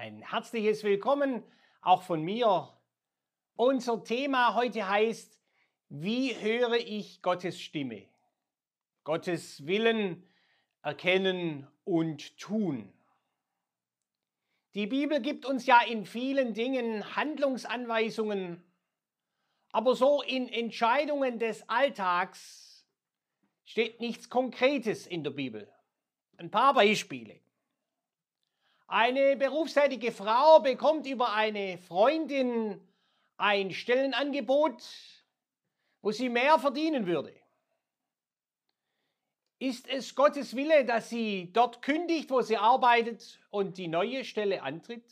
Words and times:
Ein 0.00 0.22
herzliches 0.22 0.82
Willkommen 0.82 1.42
auch 1.82 2.00
von 2.00 2.22
mir. 2.22 2.72
Unser 3.54 4.02
Thema 4.02 4.54
heute 4.54 4.88
heißt, 4.88 5.38
wie 5.90 6.34
höre 6.40 6.76
ich 6.76 7.20
Gottes 7.20 7.60
Stimme? 7.60 8.08
Gottes 9.04 9.66
Willen 9.66 10.26
erkennen 10.80 11.66
und 11.84 12.38
tun. 12.38 12.90
Die 14.72 14.86
Bibel 14.86 15.20
gibt 15.20 15.44
uns 15.44 15.66
ja 15.66 15.82
in 15.82 16.06
vielen 16.06 16.54
Dingen 16.54 17.14
Handlungsanweisungen, 17.14 18.64
aber 19.70 19.94
so 19.94 20.22
in 20.22 20.48
Entscheidungen 20.48 21.38
des 21.38 21.68
Alltags 21.68 22.86
steht 23.66 24.00
nichts 24.00 24.30
Konkretes 24.30 25.06
in 25.06 25.24
der 25.24 25.32
Bibel. 25.32 25.70
Ein 26.38 26.50
paar 26.50 26.72
Beispiele. 26.72 27.38
Eine 28.92 29.36
berufstätige 29.36 30.10
Frau 30.10 30.58
bekommt 30.58 31.06
über 31.06 31.32
eine 31.32 31.78
Freundin 31.78 32.80
ein 33.36 33.70
Stellenangebot, 33.70 34.82
wo 36.02 36.10
sie 36.10 36.28
mehr 36.28 36.58
verdienen 36.58 37.06
würde. 37.06 37.32
Ist 39.60 39.86
es 39.86 40.16
Gottes 40.16 40.56
Wille, 40.56 40.84
dass 40.84 41.08
sie 41.08 41.52
dort 41.52 41.82
kündigt, 41.82 42.32
wo 42.32 42.42
sie 42.42 42.56
arbeitet 42.56 43.38
und 43.50 43.78
die 43.78 43.86
neue 43.86 44.24
Stelle 44.24 44.60
antritt? 44.64 45.08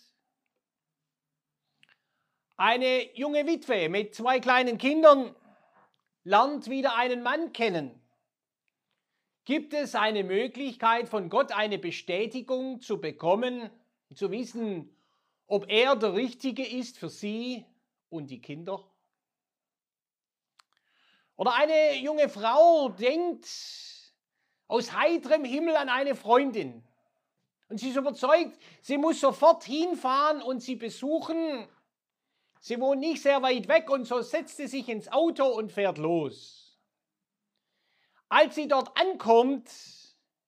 Eine 2.56 3.16
junge 3.16 3.46
Witwe 3.46 3.88
mit 3.88 4.12
zwei 4.12 4.40
kleinen 4.40 4.78
Kindern 4.78 5.36
lernt 6.24 6.68
wieder 6.68 6.96
einen 6.96 7.22
Mann 7.22 7.52
kennen. 7.52 8.02
Gibt 9.48 9.72
es 9.72 9.94
eine 9.94 10.24
Möglichkeit 10.24 11.08
von 11.08 11.30
Gott 11.30 11.52
eine 11.52 11.78
Bestätigung 11.78 12.82
zu 12.82 13.00
bekommen, 13.00 13.70
zu 14.14 14.30
wissen, 14.30 14.94
ob 15.46 15.70
er 15.70 15.96
der 15.96 16.12
Richtige 16.12 16.66
ist 16.66 16.98
für 16.98 17.08
sie 17.08 17.64
und 18.10 18.28
die 18.28 18.42
Kinder? 18.42 18.84
Oder 21.36 21.54
eine 21.54 21.96
junge 21.96 22.28
Frau 22.28 22.90
denkt 22.90 23.48
aus 24.66 24.92
heiterem 24.92 25.44
Himmel 25.44 25.76
an 25.76 25.88
eine 25.88 26.14
Freundin 26.14 26.84
und 27.70 27.80
sie 27.80 27.88
ist 27.88 27.96
überzeugt, 27.96 28.58
sie 28.82 28.98
muss 28.98 29.18
sofort 29.18 29.64
hinfahren 29.64 30.42
und 30.42 30.60
sie 30.60 30.76
besuchen. 30.76 31.66
Sie 32.60 32.78
wohnt 32.78 33.00
nicht 33.00 33.22
sehr 33.22 33.40
weit 33.40 33.66
weg 33.66 33.88
und 33.88 34.04
so 34.04 34.20
setzt 34.20 34.58
sie 34.58 34.66
sich 34.66 34.90
ins 34.90 35.10
Auto 35.10 35.46
und 35.46 35.72
fährt 35.72 35.96
los. 35.96 36.67
Als 38.28 38.54
sie 38.54 38.68
dort 38.68 38.96
ankommt, 38.98 39.68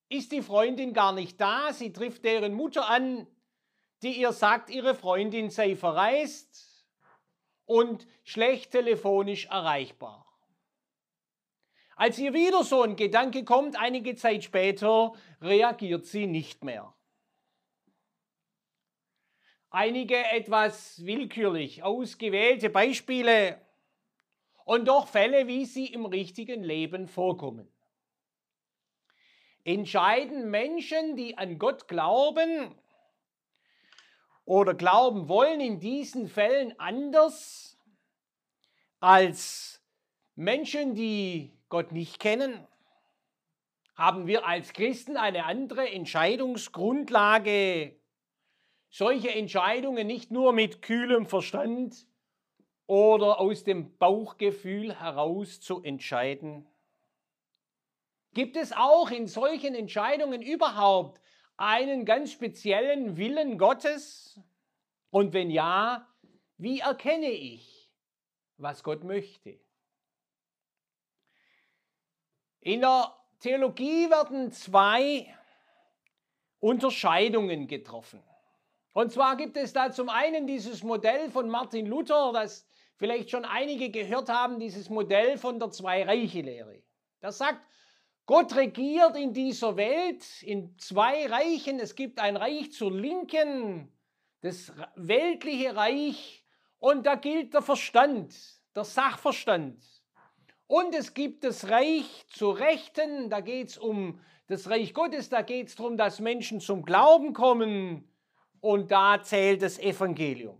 ist 0.09 0.33
die 0.33 0.43
Freundin 0.43 0.93
gar 0.93 1.13
nicht 1.13 1.41
da. 1.41 1.73
Sie 1.73 1.93
trifft 1.93 2.25
deren 2.25 2.53
Mutter 2.53 2.89
an, 2.89 3.27
die 4.03 4.21
ihr 4.21 4.33
sagt, 4.33 4.71
ihre 4.71 4.95
Freundin 4.95 5.51
sei 5.51 5.77
verreist 5.77 6.87
und 7.65 8.07
schlecht 8.25 8.73
telefonisch 8.73 9.47
erreichbar. 9.47 10.27
Als 11.97 12.19
ihr 12.19 12.33
wieder 12.33 12.65
so 12.65 12.83
ein 12.83 12.97
Gedanke 12.97 13.45
kommt, 13.45 13.79
einige 13.79 14.15
Zeit 14.15 14.43
später, 14.43 15.13
reagiert 15.41 16.07
sie 16.07 16.27
nicht 16.27 16.65
mehr. 16.65 16.95
Einige 19.69 20.17
etwas 20.17 21.05
willkürlich 21.05 21.83
ausgewählte 21.83 22.71
Beispiele 22.71 23.61
und 24.71 24.87
doch 24.87 25.09
Fälle, 25.09 25.49
wie 25.49 25.65
sie 25.65 25.87
im 25.87 26.07
richtigen 26.07 26.63
Leben 26.63 27.09
vorkommen. 27.09 27.67
Entscheiden 29.65 30.49
Menschen, 30.49 31.17
die 31.17 31.37
an 31.37 31.59
Gott 31.59 31.89
glauben 31.89 32.73
oder 34.45 34.75
glauben 34.75 35.29
wollen, 35.29 35.61
in 35.61 35.81
diesen 35.81 36.29
Fällen 36.29 36.79
anders 36.79 37.77
als 39.01 39.83
Menschen, 40.37 40.95
die 40.95 41.59
Gott 41.69 41.91
nicht 41.91 42.21
kennen? 42.21 42.65
Haben 43.97 44.29
wir 44.29 44.47
als 44.47 44.73
Christen 44.73 45.17
eine 45.17 45.47
andere 45.47 45.91
Entscheidungsgrundlage, 45.91 47.97
solche 48.89 49.35
Entscheidungen 49.35 50.07
nicht 50.07 50.31
nur 50.31 50.53
mit 50.53 50.81
kühlem 50.81 51.27
Verstand 51.27 52.07
oder 52.91 53.39
aus 53.39 53.63
dem 53.63 53.97
Bauchgefühl 53.99 54.99
heraus 54.99 55.61
zu 55.61 55.81
entscheiden? 55.81 56.67
Gibt 58.35 58.57
es 58.57 58.73
auch 58.73 59.13
in 59.13 59.29
solchen 59.29 59.77
Entscheidungen 59.77 60.43
überhaupt 60.43 61.21
einen 61.57 62.05
ganz 62.05 62.33
speziellen 62.33 63.17
Willen 63.17 63.59
Gottes? 63.59 64.41
Und 65.11 65.33
wenn 65.35 65.51
ja, 65.51 66.09
wie 66.57 66.81
erkenne 66.81 67.31
ich, 67.31 67.93
was 68.57 68.83
Gott 68.83 69.05
möchte? 69.05 69.61
In 72.59 72.81
der 72.81 73.17
Theologie 73.39 74.11
werden 74.11 74.51
zwei 74.51 75.33
Unterscheidungen 76.59 77.69
getroffen. 77.69 78.21
Und 78.93 79.13
zwar 79.13 79.37
gibt 79.37 79.57
es 79.57 79.73
da 79.73 79.93
zum 79.93 80.09
einen 80.09 80.49
dieses 80.49 80.83
Modell 80.83 81.31
von 81.31 81.49
Martin 81.49 81.87
Luther, 81.87 82.33
das 82.33 82.67
vielleicht 83.01 83.31
schon 83.31 83.47
einige 83.47 83.89
gehört 83.91 84.29
haben, 84.29 84.61
dieses 84.61 84.91
Modell 84.91 85.39
von 85.39 85.59
der 85.59 85.71
Zwei-Reiche-Lehre. 85.71 86.83
Das 87.21 87.39
sagt, 87.39 87.67
Gott 88.27 88.55
regiert 88.55 89.17
in 89.17 89.33
dieser 89.33 89.79
Welt 89.79 90.43
in 90.43 90.77
zwei 90.79 91.27
Reichen. 91.27 91.81
Es 91.81 91.97
gibt 91.97 92.21
ein 92.21 92.37
Reich 92.37 92.73
zur 92.73 92.93
Linken, 92.93 93.91
das 94.43 94.71
weltliche 94.97 95.75
Reich, 95.75 96.45
und 96.79 97.07
da 97.07 97.15
gilt 97.15 97.55
der 97.55 97.63
Verstand, 97.63 98.35
der 98.77 98.85
Sachverstand. 98.85 99.83
Und 100.67 100.95
es 100.95 101.15
gibt 101.15 101.45
das 101.45 101.71
Reich 101.71 102.27
zur 102.29 102.59
Rechten, 102.59 103.31
da 103.31 103.41
geht 103.41 103.69
es 103.69 103.79
um 103.79 104.21
das 104.47 104.69
Reich 104.69 104.93
Gottes, 104.93 105.31
da 105.31 105.41
geht 105.41 105.69
es 105.69 105.77
darum, 105.77 105.97
dass 105.97 106.21
Menschen 106.21 106.61
zum 106.61 106.85
Glauben 106.85 107.33
kommen 107.33 108.13
und 108.61 108.91
da 108.91 109.23
zählt 109.23 109.63
das 109.63 109.79
Evangelium. 109.79 110.60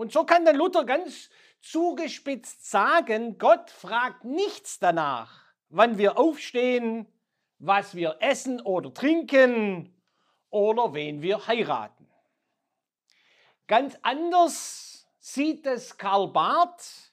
Und 0.00 0.12
so 0.12 0.24
kann 0.24 0.46
der 0.46 0.54
Luther 0.54 0.84
ganz 0.84 1.28
zugespitzt 1.60 2.70
sagen, 2.70 3.36
Gott 3.36 3.68
fragt 3.68 4.24
nichts 4.24 4.78
danach, 4.78 5.52
wann 5.68 5.98
wir 5.98 6.18
aufstehen, 6.18 7.06
was 7.58 7.94
wir 7.94 8.16
essen 8.20 8.62
oder 8.62 8.94
trinken 8.94 9.94
oder 10.48 10.94
wen 10.94 11.20
wir 11.20 11.46
heiraten. 11.46 12.08
Ganz 13.66 13.98
anders 14.00 15.06
sieht 15.18 15.66
es 15.66 15.98
Karl 15.98 16.28
Barth. 16.28 17.12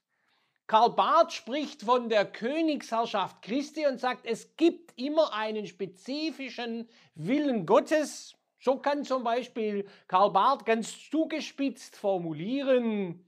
Karl 0.65 0.91
Barth 0.91 1.33
spricht 1.33 1.81
von 1.81 2.07
der 2.07 2.23
Königsherrschaft 2.23 3.41
Christi 3.41 3.85
und 3.85 3.99
sagt, 3.99 4.25
es 4.25 4.55
gibt 4.55 4.97
immer 4.97 5.33
einen 5.33 5.67
spezifischen 5.67 6.87
Willen 7.15 7.65
Gottes. 7.65 8.36
So 8.59 8.79
kann 8.79 9.03
zum 9.03 9.23
Beispiel 9.23 9.87
Karl 10.07 10.31
Barth 10.31 10.65
ganz 10.65 11.09
zugespitzt 11.09 11.95
formulieren, 11.95 13.23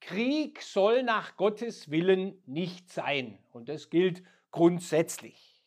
Krieg 0.00 0.62
soll 0.62 1.02
nach 1.02 1.36
Gottes 1.36 1.90
Willen 1.90 2.42
nicht 2.46 2.90
sein. 2.90 3.38
Und 3.52 3.68
das 3.68 3.90
gilt 3.90 4.22
grundsätzlich. 4.50 5.62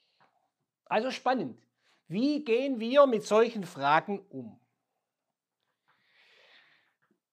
Also 0.86 1.12
spannend. 1.12 1.62
Wie 2.08 2.44
gehen 2.44 2.80
wir 2.80 3.06
mit 3.08 3.24
solchen 3.24 3.64
Fragen 3.64 4.20
um? 4.30 4.60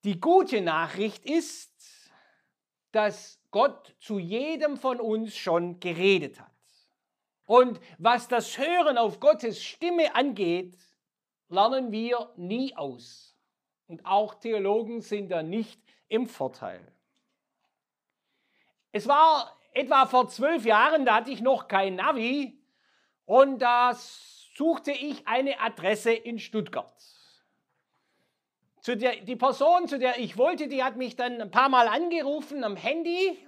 Die 0.05 0.21
gute 0.21 0.61
Nachricht 0.61 1.25
ist, 1.25 2.11
dass 2.93 3.41
Gott 3.51 3.95
zu 3.99 4.19
jedem 4.19 4.77
von 4.77 5.01
uns 5.01 5.37
schon 5.37 5.81
geredet 5.81 6.41
hat. 6.41 6.51
Und 7.45 7.81
was 7.99 8.29
das 8.29 8.57
Hören 8.59 8.97
auf 8.97 9.21
Gottes 9.21 9.63
Stimme 9.63 10.15
angeht, 10.15 10.79
lernen 11.51 11.93
wir 11.93 12.33
nie 12.37 12.75
aus. 12.77 13.37
Und 13.87 14.07
auch 14.07 14.35
Theologen 14.35 15.03
sind 15.03 15.31
da 15.31 15.43
nicht 15.43 15.83
im 16.09 16.27
Vorteil. 16.27 16.81
Es 18.93 19.07
war 19.07 19.57
etwa 19.73 20.07
vor 20.07 20.29
zwölf 20.29 20.65
Jahren, 20.65 21.05
da 21.05 21.17
hatte 21.17 21.31
ich 21.31 21.41
noch 21.41 21.69
kein 21.69 21.97
Navi 21.97 22.61
und 23.25 23.59
da 23.61 23.95
suchte 24.55 24.93
ich 24.93 25.27
eine 25.27 25.61
Adresse 25.61 26.13
in 26.13 26.39
Stuttgart. 26.39 26.95
Der, 28.87 29.17
die 29.17 29.37
Person, 29.37 29.87
zu 29.87 29.99
der 29.99 30.19
ich 30.19 30.37
wollte, 30.37 30.67
die 30.67 30.83
hat 30.83 30.97
mich 30.97 31.15
dann 31.15 31.41
ein 31.41 31.51
paar 31.51 31.69
Mal 31.69 31.87
angerufen 31.87 32.65
am 32.65 32.77
Handy 32.77 33.39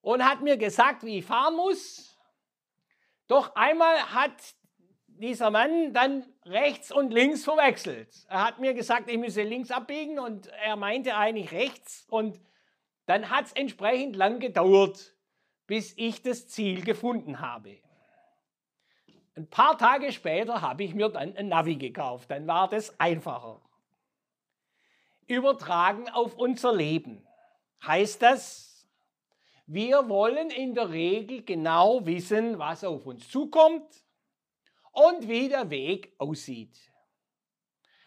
und 0.00 0.24
hat 0.24 0.40
mir 0.40 0.56
gesagt, 0.56 1.02
wie 1.02 1.18
ich 1.18 1.26
fahren 1.26 1.56
muss. 1.56 2.16
Doch 3.26 3.54
einmal 3.56 4.14
hat 4.14 4.32
dieser 5.18 5.50
Mann 5.50 5.92
dann 5.92 6.24
rechts 6.44 6.92
und 6.92 7.12
links 7.12 7.44
verwechselt. 7.44 8.08
Er 8.28 8.44
hat 8.44 8.58
mir 8.58 8.74
gesagt, 8.74 9.10
ich 9.10 9.18
müsse 9.18 9.42
links 9.42 9.70
abbiegen 9.70 10.18
und 10.18 10.46
er 10.64 10.76
meinte 10.76 11.16
eigentlich 11.16 11.52
rechts 11.52 12.06
und 12.08 12.40
dann 13.06 13.30
hat 13.30 13.46
es 13.46 13.52
entsprechend 13.52 14.16
lang 14.16 14.38
gedauert, 14.38 15.14
bis 15.66 15.94
ich 15.96 16.22
das 16.22 16.48
Ziel 16.48 16.82
gefunden 16.82 17.40
habe. 17.40 17.78
Ein 19.34 19.48
paar 19.48 19.78
Tage 19.78 20.12
später 20.12 20.62
habe 20.62 20.84
ich 20.84 20.94
mir 20.94 21.08
dann 21.08 21.36
ein 21.36 21.48
Navi 21.48 21.76
gekauft, 21.76 22.30
dann 22.30 22.46
war 22.46 22.68
das 22.68 22.98
einfacher. 22.98 23.60
übertragen 25.26 26.08
auf 26.08 26.36
unser 26.36 26.74
Leben. 26.74 27.26
Heißt 27.86 28.22
das, 28.22 28.88
wir 29.66 30.08
wollen 30.08 30.50
in 30.50 30.74
der 30.74 30.90
Regel 30.90 31.44
genau 31.44 32.04
wissen, 32.06 32.58
was 32.58 32.82
auf 32.82 33.06
uns 33.06 33.28
zukommt 33.28 33.84
und 34.98 35.28
wie 35.28 35.48
der 35.48 35.70
Weg 35.70 36.12
aussieht. 36.18 36.76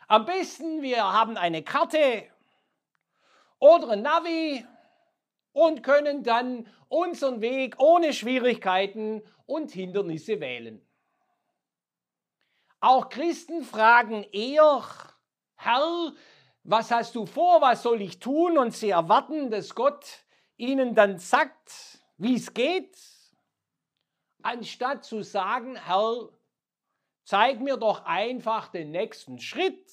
Am 0.09 0.25
besten, 0.25 0.81
wir 0.81 1.01
haben 1.01 1.37
eine 1.37 1.63
Karte 1.63 2.27
oder 3.59 3.91
ein 3.91 4.01
Navi 4.01 4.65
und 5.53 5.83
können 5.83 6.23
dann 6.23 6.67
unseren 6.89 7.39
Weg 7.39 7.79
ohne 7.79 8.11
Schwierigkeiten 8.11 9.21
und 9.45 9.71
Hindernisse 9.71 10.41
wählen. 10.41 10.85
Auch 12.81 13.07
Christen 13.07 13.63
fragen 13.63 14.23
eher, 14.23 14.83
Herr, 15.55 16.11
was 16.63 16.91
hast 16.91 17.15
du 17.15 17.25
vor, 17.25 17.61
was 17.61 17.83
soll 17.83 18.01
ich 18.01 18.19
tun? 18.19 18.57
Und 18.57 18.71
sie 18.71 18.89
erwarten, 18.89 19.49
dass 19.49 19.75
Gott 19.75 20.25
ihnen 20.57 20.93
dann 20.93 21.19
sagt, 21.19 21.99
wie 22.17 22.35
es 22.35 22.53
geht, 22.53 22.97
anstatt 24.41 25.05
zu 25.05 25.23
sagen, 25.23 25.77
Herr, 25.77 26.29
zeig 27.31 27.61
mir 27.61 27.77
doch 27.77 28.03
einfach 28.03 28.67
den 28.67 28.91
nächsten 28.91 29.39
Schritt. 29.39 29.89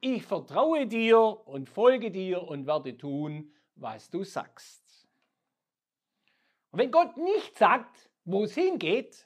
Ich 0.00 0.26
vertraue 0.26 0.86
dir 0.86 1.18
und 1.18 1.70
folge 1.70 2.10
dir 2.10 2.42
und 2.42 2.66
werde 2.66 2.98
tun, 2.98 3.54
was 3.74 4.10
du 4.10 4.22
sagst. 4.22 5.08
Und 6.70 6.80
wenn 6.80 6.90
Gott 6.90 7.16
nicht 7.16 7.56
sagt, 7.56 8.10
wo 8.26 8.44
es 8.44 8.54
hingeht, 8.54 9.24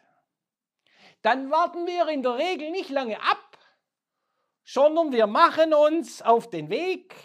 dann 1.23 1.51
warten 1.51 1.85
wir 1.85 2.07
in 2.07 2.23
der 2.23 2.37
Regel 2.37 2.71
nicht 2.71 2.91
lange 2.91 3.21
ab, 3.21 3.59
sondern 4.63 5.11
wir 5.11 5.27
machen 5.27 5.75
uns 5.75 6.23
auf 6.23 6.49
den 6.49 6.71
Weg, 6.71 7.17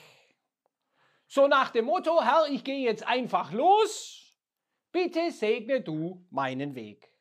so 1.27 1.47
nach 1.47 1.69
dem 1.69 1.85
Motto, 1.85 2.23
Herr, 2.23 2.47
ich 2.49 2.63
gehe 2.63 2.83
jetzt 2.83 3.05
einfach 3.05 3.51
los, 3.51 4.35
bitte 4.91 5.29
segne 5.29 5.81
du 5.81 6.25
meinen 6.31 6.73
Weg. 6.73 7.14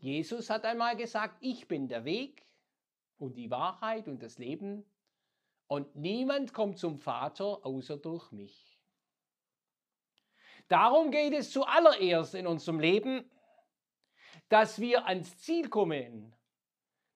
Jesus 0.00 0.50
hat 0.50 0.64
einmal 0.64 0.96
gesagt, 0.96 1.36
ich 1.40 1.66
bin 1.68 1.88
der 1.88 2.04
Weg 2.04 2.46
und 3.18 3.36
die 3.36 3.50
Wahrheit 3.50 4.08
und 4.08 4.22
das 4.22 4.38
Leben 4.38 4.84
und 5.66 5.96
niemand 5.96 6.54
kommt 6.54 6.78
zum 6.78 6.98
Vater 6.98 7.64
außer 7.64 7.96
durch 7.96 8.32
mich. 8.32 8.78
Darum 10.68 11.10
geht 11.10 11.32
es 11.32 11.50
zuallererst 11.50 12.34
in 12.34 12.46
unserem 12.46 12.80
Leben, 12.80 13.30
dass 14.48 14.80
wir 14.80 15.06
ans 15.06 15.38
Ziel 15.38 15.68
kommen, 15.68 16.34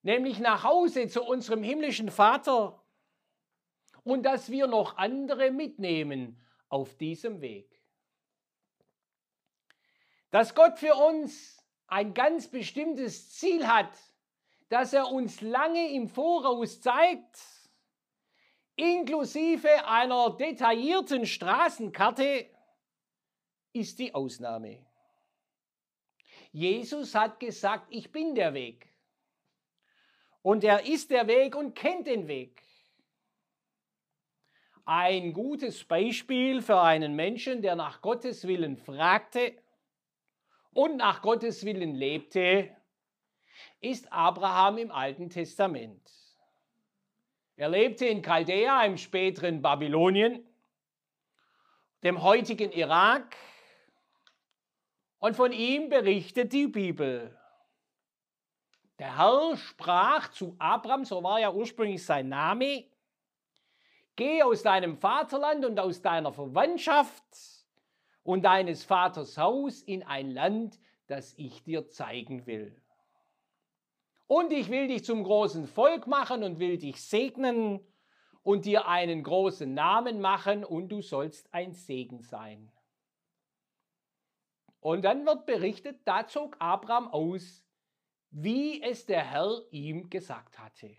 nämlich 0.02 0.38
nach 0.38 0.64
Hause 0.64 1.08
zu 1.08 1.23
unserem 1.23 1.62
himmlischen 1.62 2.11
Vater 2.11 2.82
und 4.05 4.25
dass 4.25 4.50
wir 4.50 4.67
noch 4.67 4.96
andere 4.96 5.50
mitnehmen 5.50 6.44
auf 6.69 6.96
diesem 6.96 7.40
Weg. 7.40 7.81
Dass 10.31 10.55
Gott 10.55 10.78
für 10.78 10.94
uns 10.94 11.62
ein 11.93 12.15
ganz 12.15 12.49
bestimmtes 12.49 13.33
Ziel 13.33 13.67
hat, 13.67 13.93
das 14.71 14.94
er 14.94 15.09
uns 15.09 15.43
lange 15.43 15.93
im 15.93 16.09
Voraus 16.09 16.81
zeigt, 16.81 17.39
inklusive 18.77 19.87
einer 19.87 20.31
detaillierten 20.31 21.27
Straßenkarte, 21.27 22.47
ist 23.75 23.99
die 23.99 24.15
Ausnahme. 24.15 24.87
Jesus 26.50 27.15
hat 27.15 27.39
gesagt, 27.39 27.89
ich 27.91 28.11
bin 28.11 28.35
der 28.35 28.55
Weg. 28.55 28.88
Und 30.41 30.65
er 30.65 30.87
ist 30.87 31.11
der 31.11 31.27
Weg 31.27 31.55
und 31.55 31.75
kennt 31.75 32.06
den 32.06 32.27
Weg. 32.27 32.62
Ein 34.87 35.35
gutes 35.35 35.85
Beispiel 35.85 36.62
für 36.62 36.81
einen 36.81 37.15
Menschen, 37.15 37.61
der 37.61 37.77
nach 37.77 38.00
Gottes 38.00 38.47
Willen 38.47 38.79
fragte 38.79 39.62
und 40.73 40.97
nach 40.97 41.23
Gottes 41.23 41.65
Willen 41.65 41.95
lebte, 41.95 42.75
ist 43.81 44.13
Abraham 44.13 44.79
im 44.79 44.91
Alten 44.91 45.29
Testament. 45.31 46.11
Er 47.57 47.69
lebte 47.69 48.07
in 48.07 48.23
Chaldea 48.23 48.85
im 48.85 48.97
späteren 48.97 49.61
Babylonien, 49.63 50.47
dem 52.03 52.23
heutigen 52.23 52.73
Irak, 52.73 53.37
und 55.19 55.37
von 55.37 55.53
ihm 55.53 55.89
berichtet 55.89 56.53
die 56.53 56.67
Bibel. 56.67 57.39
Der 58.99 59.19
Herr 59.19 59.57
sprach 59.57 60.33
zu 60.33 60.57
Abraham, 60.59 61.05
so 61.05 61.23
war 61.23 61.39
ja 61.39 61.53
ursprünglich 61.53 62.05
sein 62.05 62.29
Name, 62.29 62.87
Geh 64.15 64.43
aus 64.43 64.63
deinem 64.63 64.99
Vaterland 64.99 65.65
und 65.65 65.81
aus 65.81 66.03
deiner 66.03 66.33
Verwandtschaft 66.33 67.25
und 68.23 68.43
deines 68.43 68.85
Vaters 68.85 69.37
Haus 69.37 69.83
in 69.83 70.03
ein 70.03 70.31
Land, 70.31 70.79
das 71.07 71.35
ich 71.37 71.63
dir 71.63 71.89
zeigen 71.89 72.47
will. 72.47 72.81
Und 74.27 74.53
ich 74.53 74.71
will 74.71 74.89
dich 74.89 75.05
zum 75.05 75.25
großen 75.25 75.67
Volk 75.67 76.07
machen 76.07 76.43
und 76.43 76.59
will 76.59 76.79
dich 76.79 77.03
segnen 77.03 77.81
und 78.43 78.65
dir 78.65 78.89
einen 78.89 79.23
großen 79.23 79.73
Namen 79.73 80.21
machen 80.21 80.65
und 80.65 80.89
du 80.89 81.03
sollst 81.03 81.53
ein 81.53 81.75
Segen 81.75 82.23
sein. 82.23 82.73
Und 84.81 85.05
dann 85.05 85.27
wird 85.27 85.47
berichtet, 85.47 86.01
da 86.05 86.27
zog 86.27 86.57
Abraham 86.59 87.09
aus, 87.09 87.65
wie 88.31 88.83
es 88.83 89.07
der 89.07 89.23
Herr 89.31 89.63
ihm 89.71 90.11
gesagt 90.11 90.59
hatte. 90.59 90.97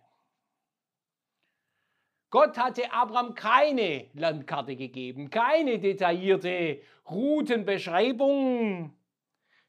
Gott 2.33 2.57
hatte 2.57 2.91
Abraham 2.91 3.35
keine 3.35 4.07
Landkarte 4.15 4.75
gegeben, 4.75 5.29
keine 5.29 5.77
detaillierte 5.77 6.81
Routenbeschreibung. 7.07 8.91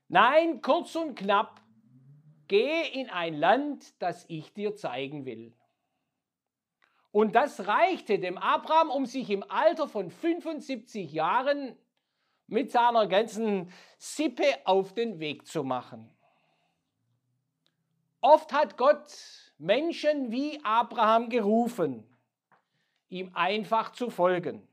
Nein, 0.08 0.62
kurz 0.62 0.96
und 0.96 1.14
knapp, 1.14 1.61
geh 2.49 2.88
in 2.94 3.11
ein 3.11 3.34
Land, 3.34 4.00
das 4.00 4.25
ich 4.28 4.55
dir 4.55 4.75
zeigen 4.76 5.26
will. 5.26 5.52
Und 7.12 7.34
das 7.34 7.66
reichte 7.66 8.19
dem 8.19 8.38
Abraham, 8.38 8.88
um 8.88 9.05
sich 9.05 9.28
im 9.28 9.43
Alter 9.43 9.87
von 9.87 10.08
75 10.08 11.12
Jahren 11.12 11.76
mit 12.46 12.72
seiner 12.72 13.06
ganzen 13.08 13.70
Sippe 13.99 14.46
auf 14.64 14.94
den 14.94 15.20
Weg 15.20 15.46
zu 15.46 15.64
machen. 15.64 16.10
Oft 18.22 18.55
hat 18.55 18.78
Gott 18.78 19.05
Menschen 19.58 20.32
wie 20.32 20.64
Abraham 20.64 21.28
gerufen 21.28 22.08
ihm 23.15 23.31
einfach 23.33 23.93
zu 23.93 24.11
folgen. 24.11 24.67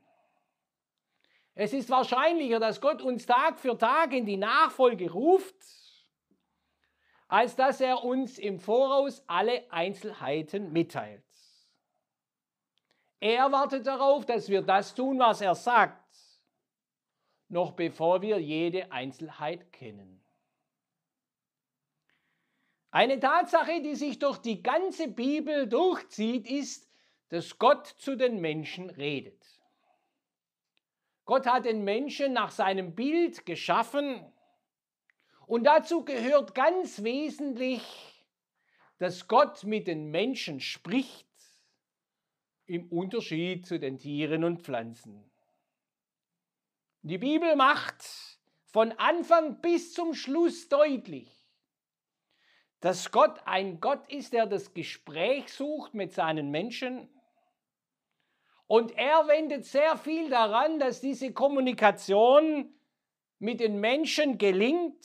Es 1.54 1.72
ist 1.72 1.90
wahrscheinlicher, 1.90 2.58
dass 2.58 2.80
Gott 2.80 3.00
uns 3.00 3.24
Tag 3.24 3.60
für 3.60 3.78
Tag 3.78 4.12
in 4.12 4.26
die 4.26 4.36
Nachfolge 4.36 5.10
ruft, 5.12 5.54
als 7.28 7.54
dass 7.54 7.80
er 7.80 8.02
uns 8.02 8.38
im 8.38 8.58
Voraus 8.58 9.22
alle 9.28 9.70
Einzelheiten 9.70 10.72
mitteilt. 10.72 11.24
Er 13.20 13.52
wartet 13.52 13.86
darauf, 13.86 14.26
dass 14.26 14.48
wir 14.48 14.62
das 14.62 14.94
tun, 14.94 15.20
was 15.20 15.40
er 15.40 15.54
sagt, 15.54 16.02
noch 17.48 17.72
bevor 17.72 18.22
wir 18.22 18.40
jede 18.40 18.90
Einzelheit 18.90 19.72
kennen. 19.72 20.20
Eine 22.90 23.20
Tatsache, 23.20 23.80
die 23.82 23.94
sich 23.94 24.18
durch 24.18 24.38
die 24.38 24.62
ganze 24.62 25.08
Bibel 25.08 25.68
durchzieht, 25.68 26.50
ist, 26.50 26.91
dass 27.32 27.58
Gott 27.58 27.86
zu 27.86 28.14
den 28.14 28.42
Menschen 28.42 28.90
redet. 28.90 29.42
Gott 31.24 31.46
hat 31.46 31.64
den 31.64 31.82
Menschen 31.82 32.34
nach 32.34 32.50
seinem 32.50 32.94
Bild 32.94 33.46
geschaffen 33.46 34.30
und 35.46 35.64
dazu 35.64 36.04
gehört 36.04 36.54
ganz 36.54 37.02
wesentlich, 37.02 37.82
dass 38.98 39.28
Gott 39.28 39.64
mit 39.64 39.86
den 39.86 40.10
Menschen 40.10 40.60
spricht 40.60 41.26
im 42.66 42.92
Unterschied 42.92 43.64
zu 43.64 43.80
den 43.80 43.96
Tieren 43.96 44.44
und 44.44 44.60
Pflanzen. 44.60 45.24
Die 47.00 47.16
Bibel 47.16 47.56
macht 47.56 48.04
von 48.66 48.92
Anfang 48.98 49.62
bis 49.62 49.94
zum 49.94 50.12
Schluss 50.12 50.68
deutlich, 50.68 51.34
dass 52.80 53.10
Gott 53.10 53.40
ein 53.46 53.80
Gott 53.80 54.06
ist, 54.12 54.34
der 54.34 54.44
das 54.44 54.74
Gespräch 54.74 55.50
sucht 55.50 55.94
mit 55.94 56.12
seinen 56.12 56.50
Menschen 56.50 57.08
und 58.72 58.96
er 58.96 59.28
wendet 59.28 59.66
sehr 59.66 59.98
viel 59.98 60.30
daran, 60.30 60.78
dass 60.78 61.02
diese 61.02 61.34
Kommunikation 61.34 62.72
mit 63.38 63.60
den 63.60 63.80
Menschen 63.80 64.38
gelingt 64.38 65.04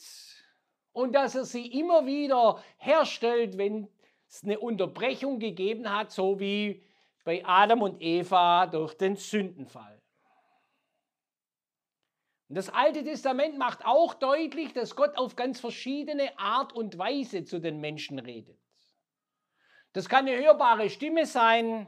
und 0.92 1.12
dass 1.12 1.34
er 1.34 1.44
sie 1.44 1.66
immer 1.66 2.06
wieder 2.06 2.64
herstellt, 2.78 3.58
wenn 3.58 3.86
es 4.26 4.42
eine 4.42 4.58
Unterbrechung 4.58 5.38
gegeben 5.38 5.94
hat, 5.94 6.12
so 6.12 6.40
wie 6.40 6.82
bei 7.24 7.44
Adam 7.44 7.82
und 7.82 8.00
Eva 8.00 8.64
durch 8.64 8.94
den 8.94 9.16
Sündenfall. 9.16 10.00
Und 12.48 12.54
das 12.56 12.70
Alte 12.70 13.04
Testament 13.04 13.58
macht 13.58 13.84
auch 13.84 14.14
deutlich, 14.14 14.72
dass 14.72 14.96
Gott 14.96 15.14
auf 15.18 15.36
ganz 15.36 15.60
verschiedene 15.60 16.38
Art 16.38 16.72
und 16.72 16.96
Weise 16.96 17.44
zu 17.44 17.58
den 17.58 17.82
Menschen 17.82 18.18
redet. 18.18 18.58
Das 19.92 20.08
kann 20.08 20.26
eine 20.26 20.42
hörbare 20.42 20.88
Stimme 20.88 21.26
sein, 21.26 21.86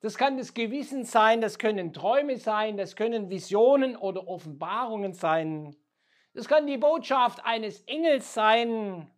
Das 0.00 0.16
kann 0.16 0.38
das 0.38 0.54
Gewissen 0.54 1.04
sein, 1.04 1.40
das 1.40 1.58
können 1.58 1.92
Träume 1.92 2.36
sein, 2.36 2.76
das 2.76 2.94
können 2.94 3.30
Visionen 3.30 3.96
oder 3.96 4.28
Offenbarungen 4.28 5.12
sein. 5.12 5.76
Das 6.34 6.46
kann 6.46 6.68
die 6.68 6.78
Botschaft 6.78 7.44
eines 7.44 7.80
Engels 7.82 8.32
sein 8.32 9.10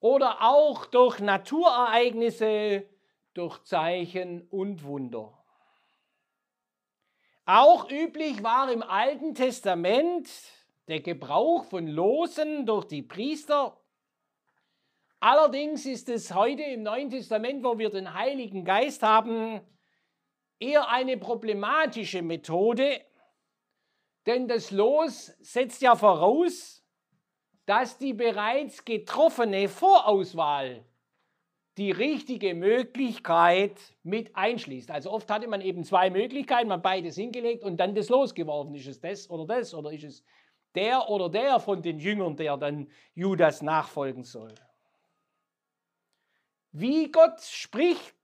oder 0.00 0.42
auch 0.42 0.86
durch 0.86 1.20
Naturereignisse, 1.20 2.88
durch 3.34 3.62
Zeichen 3.62 4.42
und 4.48 4.82
Wunder. 4.82 5.32
Auch 7.46 7.88
üblich 7.90 8.42
war 8.42 8.72
im 8.72 8.82
Alten 8.82 9.34
Testament 9.34 10.28
der 10.88 11.00
Gebrauch 11.00 11.64
von 11.64 11.86
Losen 11.86 12.66
durch 12.66 12.86
die 12.86 13.02
Priester. 13.02 13.80
Allerdings 15.20 15.86
ist 15.86 16.08
es 16.08 16.34
heute 16.34 16.62
im 16.62 16.82
Neuen 16.82 17.10
Testament, 17.10 17.62
wo 17.62 17.78
wir 17.78 17.90
den 17.90 18.12
Heiligen 18.12 18.64
Geist 18.64 19.02
haben, 19.02 19.60
eher 20.64 20.88
eine 20.88 21.16
problematische 21.16 22.22
Methode, 22.22 23.00
denn 24.26 24.48
das 24.48 24.70
Los 24.70 25.26
setzt 25.40 25.82
ja 25.82 25.94
voraus, 25.94 26.82
dass 27.66 27.98
die 27.98 28.14
bereits 28.14 28.84
getroffene 28.84 29.68
Vorauswahl 29.68 30.84
die 31.76 31.90
richtige 31.90 32.54
Möglichkeit 32.54 33.78
mit 34.02 34.36
einschließt. 34.36 34.90
Also 34.90 35.10
oft 35.10 35.28
hatte 35.30 35.48
man 35.48 35.60
eben 35.60 35.82
zwei 35.84 36.08
Möglichkeiten, 36.08 36.68
man 36.68 36.82
beides 36.82 37.16
hingelegt 37.16 37.64
und 37.64 37.78
dann 37.78 37.94
das 37.94 38.08
losgeworfen. 38.08 38.74
Ist 38.74 38.86
es 38.86 39.00
das 39.00 39.28
oder 39.28 39.46
das 39.46 39.74
oder 39.74 39.90
ist 39.90 40.04
es 40.04 40.24
der 40.74 41.08
oder 41.08 41.28
der 41.28 41.58
von 41.58 41.82
den 41.82 41.98
Jüngern, 41.98 42.36
der 42.36 42.56
dann 42.56 42.88
Judas 43.14 43.60
nachfolgen 43.60 44.24
soll? 44.24 44.54
Wie 46.70 47.10
Gott 47.10 47.40
spricht, 47.40 48.14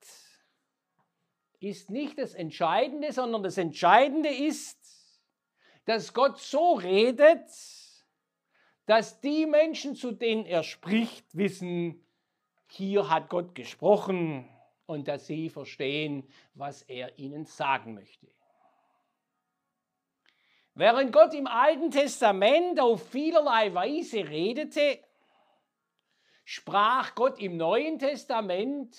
ist 1.61 1.91
nicht 1.91 2.19
das 2.19 2.35
Entscheidende, 2.35 3.13
sondern 3.13 3.43
das 3.43 3.59
Entscheidende 3.59 4.31
ist, 4.31 4.79
dass 5.85 6.15
Gott 6.15 6.39
so 6.39 6.73
redet, 6.73 7.49
dass 8.87 9.21
die 9.21 9.47
Menschen, 9.47 9.95
zu 9.95 10.11
denen 10.11 10.47
er 10.47 10.63
spricht, 10.63 11.37
wissen, 11.37 12.05
hier 12.67 13.09
hat 13.09 13.29
Gott 13.29 13.55
gesprochen 13.55 14.49
und 14.87 15.07
dass 15.07 15.27
sie 15.27 15.51
verstehen, 15.51 16.29
was 16.55 16.83
er 16.83 17.19
ihnen 17.19 17.45
sagen 17.45 17.95
möchte. 17.95 18.27
Während 20.75 21.13
Gott 21.13 21.35
im 21.35 21.47
Alten 21.47 21.91
Testament 21.91 22.81
auf 22.81 23.09
vielerlei 23.11 23.75
Weise 23.75 24.29
redete, 24.29 24.99
sprach 26.45 27.15
Gott 27.15 27.39
im 27.39 27.57
Neuen 27.57 27.99
Testament 27.99 28.97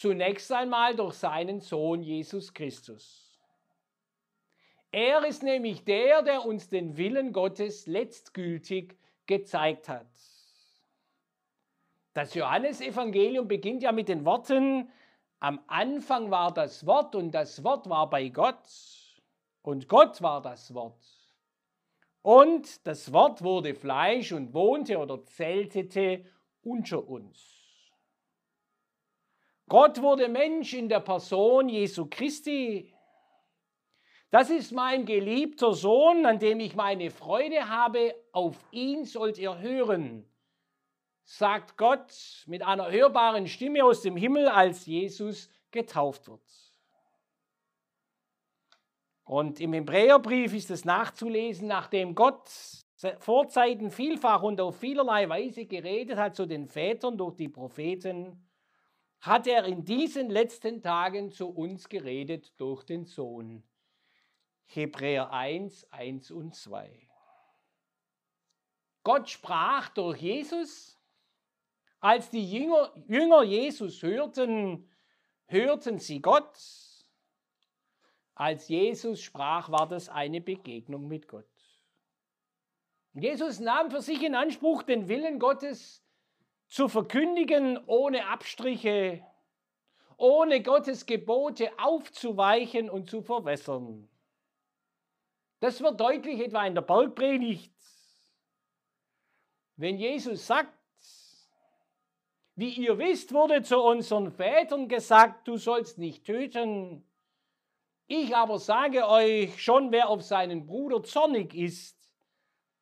zunächst 0.00 0.52
einmal 0.52 0.94
durch 0.94 1.14
seinen 1.14 1.60
Sohn 1.60 2.02
Jesus 2.02 2.54
Christus. 2.54 3.36
Er 4.92 5.24
ist 5.26 5.42
nämlich 5.42 5.84
der, 5.84 6.22
der 6.22 6.44
uns 6.44 6.68
den 6.68 6.96
Willen 6.96 7.32
Gottes 7.32 7.86
letztgültig 7.86 8.96
gezeigt 9.26 9.88
hat. 9.88 10.06
Das 12.14 12.34
Johannesevangelium 12.34 13.48
beginnt 13.48 13.82
ja 13.82 13.92
mit 13.92 14.08
den 14.08 14.24
Worten, 14.24 14.90
am 15.40 15.60
Anfang 15.66 16.30
war 16.30 16.52
das 16.54 16.86
Wort 16.86 17.14
und 17.14 17.32
das 17.32 17.62
Wort 17.64 17.88
war 17.88 18.08
bei 18.08 18.28
Gott 18.28 18.68
und 19.62 19.88
Gott 19.88 20.22
war 20.22 20.40
das 20.42 20.74
Wort. 20.74 21.04
Und 22.22 22.86
das 22.86 23.12
Wort 23.12 23.42
wurde 23.42 23.74
Fleisch 23.74 24.32
und 24.32 24.54
wohnte 24.54 24.98
oder 24.98 25.24
zeltete 25.24 26.24
unter 26.62 27.06
uns. 27.06 27.57
Gott 29.68 30.00
wurde 30.02 30.28
Mensch 30.28 30.74
in 30.74 30.88
der 30.88 31.00
Person 31.00 31.68
Jesu 31.68 32.06
Christi. 32.10 32.92
Das 34.30 34.50
ist 34.50 34.72
mein 34.72 35.06
geliebter 35.06 35.72
Sohn, 35.72 36.26
an 36.26 36.38
dem 36.38 36.60
ich 36.60 36.74
meine 36.74 37.10
Freude 37.10 37.68
habe. 37.68 38.14
Auf 38.32 38.56
ihn 38.72 39.04
sollt 39.04 39.38
ihr 39.38 39.58
hören 39.58 40.28
sagt 41.28 41.76
Gott 41.76 42.44
mit 42.46 42.62
einer 42.62 42.90
hörbaren 42.90 43.46
Stimme 43.46 43.84
aus 43.84 44.00
dem 44.00 44.16
Himmel, 44.16 44.48
als 44.48 44.86
Jesus 44.86 45.50
getauft 45.70 46.26
wird. 46.26 46.40
Und 49.24 49.60
im 49.60 49.74
Hebräerbrief 49.74 50.54
ist 50.54 50.70
es 50.70 50.86
nachzulesen, 50.86 51.68
nachdem 51.68 52.14
Gott 52.14 52.48
vor 53.18 53.46
Zeiten 53.48 53.90
vielfach 53.90 54.42
und 54.42 54.58
auf 54.58 54.78
vielerlei 54.78 55.28
Weise 55.28 55.66
geredet 55.66 56.16
hat 56.16 56.34
zu 56.34 56.46
den 56.46 56.66
Vätern 56.66 57.18
durch 57.18 57.36
die 57.36 57.50
Propheten, 57.50 58.47
hat 59.20 59.46
er 59.46 59.64
in 59.64 59.84
diesen 59.84 60.30
letzten 60.30 60.82
Tagen 60.82 61.32
zu 61.32 61.48
uns 61.48 61.88
geredet 61.88 62.52
durch 62.58 62.84
den 62.84 63.04
Sohn. 63.04 63.62
Hebräer 64.66 65.32
1, 65.32 65.90
1 65.92 66.30
und 66.30 66.54
2. 66.54 67.08
Gott 69.02 69.30
sprach 69.30 69.88
durch 69.90 70.20
Jesus 70.20 70.98
als 72.00 72.30
die 72.30 72.48
Jünger, 72.48 72.92
Jünger 73.08 73.42
Jesus 73.42 74.02
hörten, 74.02 74.88
hörten 75.46 75.98
sie 75.98 76.20
Gott. 76.20 76.56
Als 78.34 78.68
Jesus 78.68 79.20
sprach, 79.20 79.70
war 79.70 79.88
das 79.88 80.08
eine 80.08 80.40
Begegnung 80.40 81.08
mit 81.08 81.26
Gott. 81.26 81.46
Jesus 83.14 83.58
nahm 83.58 83.90
für 83.90 84.00
sich 84.00 84.22
in 84.22 84.36
Anspruch, 84.36 84.84
den 84.84 85.08
Willen 85.08 85.40
Gottes 85.40 86.04
zu 86.68 86.88
verkündigen, 86.88 87.78
ohne 87.86 88.26
Abstriche, 88.26 89.24
ohne 90.16 90.62
Gottes 90.62 91.06
Gebote 91.06 91.70
aufzuweichen 91.78 92.90
und 92.90 93.08
zu 93.08 93.22
verwässern. 93.22 94.08
Das 95.60 95.80
wird 95.80 95.98
deutlich 95.98 96.40
etwa 96.40 96.66
in 96.66 96.74
der 96.74 96.82
Bergpredigt. 96.82 97.72
Wenn 99.76 99.96
Jesus 99.96 100.46
sagt, 100.46 100.74
wie 102.54 102.70
ihr 102.70 102.98
wisst, 102.98 103.32
wurde 103.32 103.62
zu 103.62 103.80
unseren 103.80 104.32
Vätern 104.32 104.88
gesagt, 104.88 105.46
du 105.46 105.56
sollst 105.56 105.98
nicht 105.98 106.24
töten. 106.24 107.04
Ich 108.08 108.34
aber 108.34 108.58
sage 108.58 109.06
euch, 109.06 109.62
schon 109.62 109.92
wer 109.92 110.08
auf 110.08 110.22
seinen 110.22 110.66
Bruder 110.66 111.02
zornig 111.04 111.54
ist, 111.54 111.96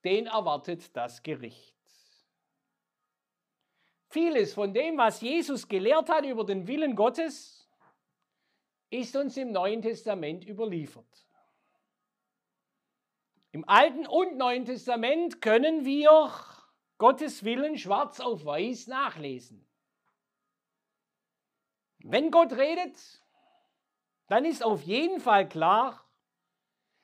den 0.03 0.29
erwartet 0.29 0.97
das 0.97 1.23
Gericht. 1.23 1.76
Vieles 4.17 4.55
von 4.55 4.73
dem, 4.73 4.97
was 4.97 5.21
Jesus 5.21 5.69
gelehrt 5.69 6.09
hat 6.09 6.25
über 6.25 6.43
den 6.43 6.67
Willen 6.67 6.97
Gottes, 6.97 7.69
ist 8.89 9.15
uns 9.15 9.37
im 9.37 9.53
Neuen 9.53 9.83
Testament 9.83 10.43
überliefert. 10.43 11.05
Im 13.53 13.69
Alten 13.69 14.07
und 14.07 14.39
Neuen 14.39 14.65
Testament 14.65 15.43
können 15.43 15.85
wir 15.85 16.33
Gottes 16.97 17.45
Willen 17.45 17.77
schwarz 17.77 18.19
auf 18.19 18.47
weiß 18.47 18.87
nachlesen. 18.87 19.69
Wenn 21.99 22.31
Gott 22.31 22.55
redet, 22.55 22.97
dann 24.29 24.47
ist 24.47 24.65
auf 24.65 24.81
jeden 24.81 25.21
Fall 25.21 25.47
klar, 25.47 26.03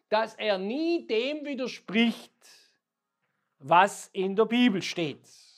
dass 0.08 0.34
er 0.36 0.56
nie 0.56 1.06
dem 1.06 1.44
widerspricht, 1.44 2.32
was 3.58 4.08
in 4.14 4.34
der 4.34 4.46
Bibel 4.46 4.80
steht. 4.80 5.51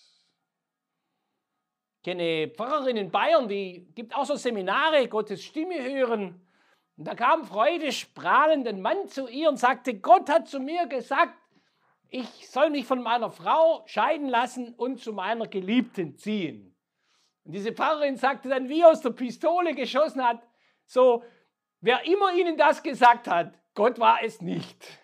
Kenne 2.05 2.49
Pfarrerin 2.49 2.99
in 2.99 3.11
Bayern, 3.11 3.49
die 3.49 3.89
gibt 3.95 4.15
auch 4.15 4.27
so 4.27 4.37
Seminare, 4.37 5.09
Gottes 5.09 5.43
Stimme 5.43 5.83
hören. 5.83 6.47
Und 6.99 7.09
da 7.09 7.15
kam 7.15 7.45
freudestrahlend 7.45 8.69
ein 8.69 8.83
Mann 8.83 9.09
zu 9.09 9.27
ihr 9.27 9.49
und 9.49 9.57
sagte, 9.57 9.99
Gott 9.99 10.29
hat 10.29 10.47
zu 10.47 10.61
mir 10.61 10.87
gesagt, 10.87 11.35
ich 12.11 12.49
soll 12.49 12.69
mich 12.69 12.85
von 12.85 13.03
meiner 13.03 13.31
Frau 13.31 13.83
scheiden 13.87 14.29
lassen 14.29 14.75
und 14.75 15.01
zu 15.01 15.15
meiner 15.15 15.49
Geliebten 15.49 16.17
ziehen. 16.17 16.77
Und 17.45 17.53
diese 17.53 17.73
Pfarrerin 17.73 18.17
sagte 18.17 18.51
dann, 18.51 18.69
wie 18.69 18.85
aus 18.85 19.01
der 19.01 19.11
Pistole 19.11 19.75
geschossen 19.75 20.23
hat, 20.23 20.47
so, 20.85 21.25
wer 21.81 22.05
immer 22.05 22.35
ihnen 22.35 22.59
das 22.59 22.83
gesagt 22.83 23.29
hat, 23.29 23.59
Gott 23.75 23.99
war 23.99 24.23
es 24.23 24.43
nicht. 24.43 25.01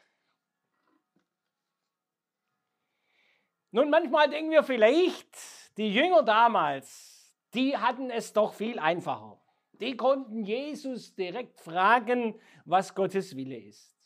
Nun, 3.70 3.88
manchmal 3.88 4.28
denken 4.28 4.50
wir 4.50 4.64
vielleicht, 4.64 5.34
die 5.76 5.92
Jünger 5.92 6.22
damals, 6.22 7.34
die 7.54 7.76
hatten 7.76 8.10
es 8.10 8.32
doch 8.32 8.54
viel 8.54 8.78
einfacher. 8.78 9.40
Die 9.72 9.96
konnten 9.96 10.44
Jesus 10.44 11.14
direkt 11.14 11.60
fragen, 11.60 12.38
was 12.64 12.94
Gottes 12.94 13.34
Wille 13.36 13.58
ist. 13.58 13.96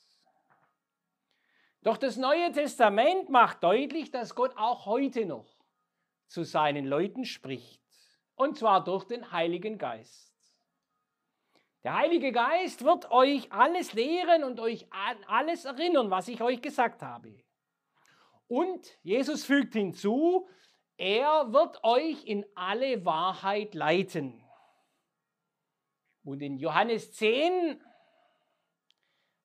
Doch 1.82 1.96
das 1.96 2.16
Neue 2.16 2.50
Testament 2.52 3.28
macht 3.28 3.62
deutlich, 3.62 4.10
dass 4.10 4.34
Gott 4.34 4.56
auch 4.56 4.86
heute 4.86 5.26
noch 5.26 5.46
zu 6.28 6.44
seinen 6.44 6.86
Leuten 6.86 7.24
spricht 7.24 7.82
und 8.36 8.56
zwar 8.56 8.82
durch 8.82 9.04
den 9.04 9.32
Heiligen 9.32 9.78
Geist. 9.78 10.32
Der 11.82 11.98
Heilige 11.98 12.32
Geist 12.32 12.84
wird 12.84 13.10
euch 13.10 13.52
alles 13.52 13.92
lehren 13.92 14.44
und 14.44 14.58
euch 14.58 14.90
an 14.90 15.22
alles 15.26 15.66
erinnern, 15.66 16.10
was 16.10 16.28
ich 16.28 16.40
euch 16.40 16.62
gesagt 16.62 17.02
habe. 17.02 17.36
Und 18.46 18.98
Jesus 19.02 19.44
fügt 19.44 19.74
hinzu, 19.74 20.48
er 20.96 21.52
wird 21.52 21.82
euch 21.82 22.24
in 22.24 22.46
alle 22.54 23.04
Wahrheit 23.04 23.74
leiten. 23.74 24.42
Und 26.22 26.40
in 26.40 26.56
Johannes 26.58 27.12
10 27.12 27.80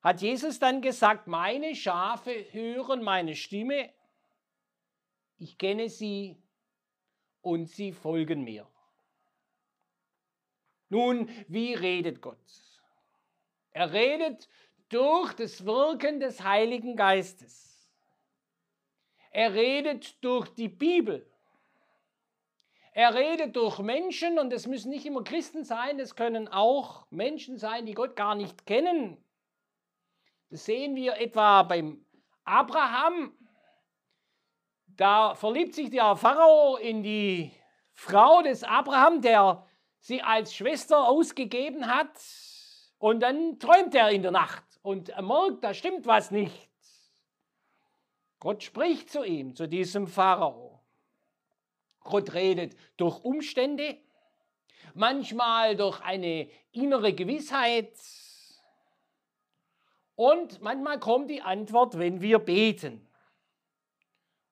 hat 0.00 0.22
Jesus 0.22 0.58
dann 0.58 0.80
gesagt, 0.80 1.26
meine 1.26 1.74
Schafe 1.74 2.46
hören 2.52 3.02
meine 3.02 3.36
Stimme, 3.36 3.92
ich 5.36 5.58
kenne 5.58 5.88
sie 5.88 6.42
und 7.40 7.66
sie 7.66 7.92
folgen 7.92 8.44
mir. 8.44 8.66
Nun, 10.88 11.28
wie 11.48 11.74
redet 11.74 12.20
Gott? 12.20 12.36
Er 13.70 13.92
redet 13.92 14.48
durch 14.88 15.32
das 15.34 15.64
Wirken 15.64 16.20
des 16.20 16.42
Heiligen 16.42 16.96
Geistes. 16.96 17.88
Er 19.30 19.54
redet 19.54 20.22
durch 20.24 20.48
die 20.48 20.68
Bibel. 20.68 21.29
Er 23.00 23.14
redet 23.14 23.56
durch 23.56 23.78
Menschen 23.78 24.38
und 24.38 24.52
es 24.52 24.66
müssen 24.66 24.90
nicht 24.90 25.06
immer 25.06 25.24
Christen 25.24 25.64
sein, 25.64 25.98
es 25.98 26.16
können 26.16 26.48
auch 26.48 27.06
Menschen 27.08 27.56
sein, 27.56 27.86
die 27.86 27.94
Gott 27.94 28.14
gar 28.14 28.34
nicht 28.34 28.66
kennen. 28.66 29.16
Das 30.50 30.66
sehen 30.66 30.94
wir 30.94 31.16
etwa 31.16 31.62
beim 31.62 32.04
Abraham. 32.44 33.32
Da 34.86 35.34
verliebt 35.34 35.74
sich 35.74 35.88
der 35.88 36.14
Pharao 36.14 36.76
in 36.76 37.02
die 37.02 37.50
Frau 37.94 38.42
des 38.42 38.64
Abraham, 38.64 39.22
der 39.22 39.66
sie 40.00 40.20
als 40.20 40.54
Schwester 40.54 41.08
ausgegeben 41.08 41.86
hat. 41.86 42.22
Und 42.98 43.20
dann 43.20 43.58
träumt 43.58 43.94
er 43.94 44.10
in 44.10 44.20
der 44.20 44.30
Nacht 44.30 44.78
und 44.82 45.08
er 45.08 45.22
merkt, 45.22 45.64
da 45.64 45.72
stimmt 45.72 46.04
was 46.04 46.30
nicht. 46.30 46.68
Gott 48.40 48.62
spricht 48.62 49.08
zu 49.08 49.24
ihm, 49.24 49.56
zu 49.56 49.66
diesem 49.66 50.06
Pharao. 50.06 50.79
Gott 52.00 52.34
redet 52.34 52.76
durch 52.96 53.24
Umstände, 53.24 53.96
manchmal 54.94 55.76
durch 55.76 56.00
eine 56.00 56.48
innere 56.72 57.12
Gewissheit 57.12 57.92
und 60.14 60.60
manchmal 60.60 61.00
kommt 61.00 61.30
die 61.30 61.40
Antwort, 61.40 61.98
wenn 61.98 62.20
wir 62.20 62.38
beten. 62.40 63.08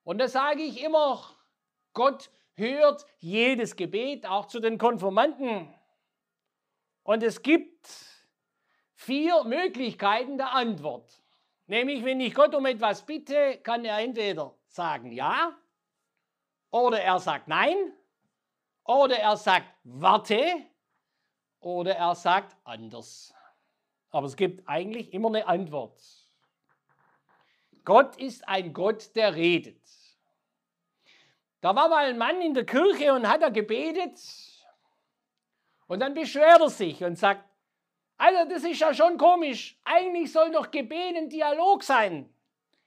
Und 0.03 0.17
da 0.17 0.27
sage 0.27 0.63
ich 0.63 0.83
immer, 0.83 1.23
Gott 1.93 2.31
hört 2.55 3.05
jedes 3.19 3.75
Gebet, 3.75 4.25
auch 4.25 4.47
zu 4.47 4.59
den 4.59 4.79
Konformanten. 4.79 5.71
Und 7.03 7.21
es 7.21 7.43
gibt 7.43 7.87
vier 8.95 9.43
Möglichkeiten 9.43 10.37
der 10.37 10.53
Antwort. 10.53 11.21
Nämlich, 11.67 12.03
wenn 12.03 12.19
ich 12.19 12.33
Gott 12.33 12.55
um 12.55 12.65
etwas 12.65 13.05
bitte, 13.05 13.59
kann 13.61 13.85
er 13.85 13.99
entweder 13.99 14.55
sagen 14.67 15.11
ja, 15.11 15.55
oder 16.71 17.01
er 17.01 17.19
sagt 17.19 17.47
nein, 17.47 17.93
oder 18.83 19.17
er 19.17 19.37
sagt 19.37 19.67
warte, 19.83 20.65
oder 21.59 21.95
er 21.95 22.15
sagt 22.15 22.55
anders. 22.63 23.33
Aber 24.11 24.25
es 24.25 24.35
gibt 24.35 24.67
eigentlich 24.67 25.13
immer 25.13 25.29
eine 25.29 25.45
Antwort. 25.47 26.01
Gott 27.85 28.17
ist 28.17 28.47
ein 28.47 28.73
Gott, 28.73 29.15
der 29.15 29.35
redet. 29.35 29.81
Da 31.61 31.75
war 31.75 31.89
mal 31.89 32.05
ein 32.05 32.17
Mann 32.17 32.41
in 32.41 32.53
der 32.53 32.65
Kirche 32.65 33.13
und 33.13 33.27
hat 33.27 33.41
er 33.41 33.51
gebetet. 33.51 34.19
Und 35.87 35.99
dann 35.99 36.13
beschwert 36.13 36.61
er 36.61 36.69
sich 36.69 37.03
und 37.03 37.17
sagt, 37.17 37.43
also 38.17 38.49
das 38.49 38.63
ist 38.63 38.79
ja 38.79 38.93
schon 38.93 39.17
komisch. 39.17 39.79
Eigentlich 39.83 40.31
soll 40.31 40.51
doch 40.51 40.71
Gebet 40.71 41.15
ein 41.15 41.29
Dialog 41.29 41.83
sein. 41.83 42.33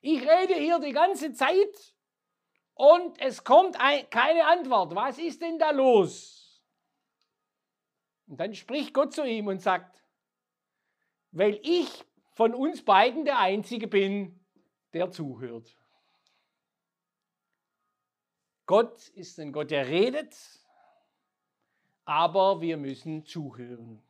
Ich 0.00 0.20
rede 0.22 0.54
hier 0.54 0.78
die 0.78 0.92
ganze 0.92 1.32
Zeit 1.32 1.91
und 2.74 3.20
es 3.20 3.44
kommt 3.44 3.78
ein, 3.80 4.08
keine 4.10 4.46
Antwort. 4.46 4.94
Was 4.94 5.18
ist 5.18 5.42
denn 5.42 5.58
da 5.58 5.70
los? 5.70 6.62
Und 8.26 8.38
dann 8.38 8.54
spricht 8.54 8.94
Gott 8.94 9.12
zu 9.12 9.24
ihm 9.24 9.46
und 9.48 9.60
sagt, 9.60 10.02
weil 11.32 11.60
ich 11.62 12.04
von 12.32 12.54
uns 12.54 12.84
beiden 12.84 13.24
der 13.24 13.38
Einzige 13.38 13.88
bin, 13.88 14.40
der 14.92 15.10
zuhört. 15.10 15.76
Gott 18.66 19.08
ist 19.10 19.38
ein 19.38 19.52
Gott, 19.52 19.70
der 19.70 19.88
redet, 19.88 20.34
aber 22.04 22.60
wir 22.60 22.76
müssen 22.76 23.26
zuhören. 23.26 24.02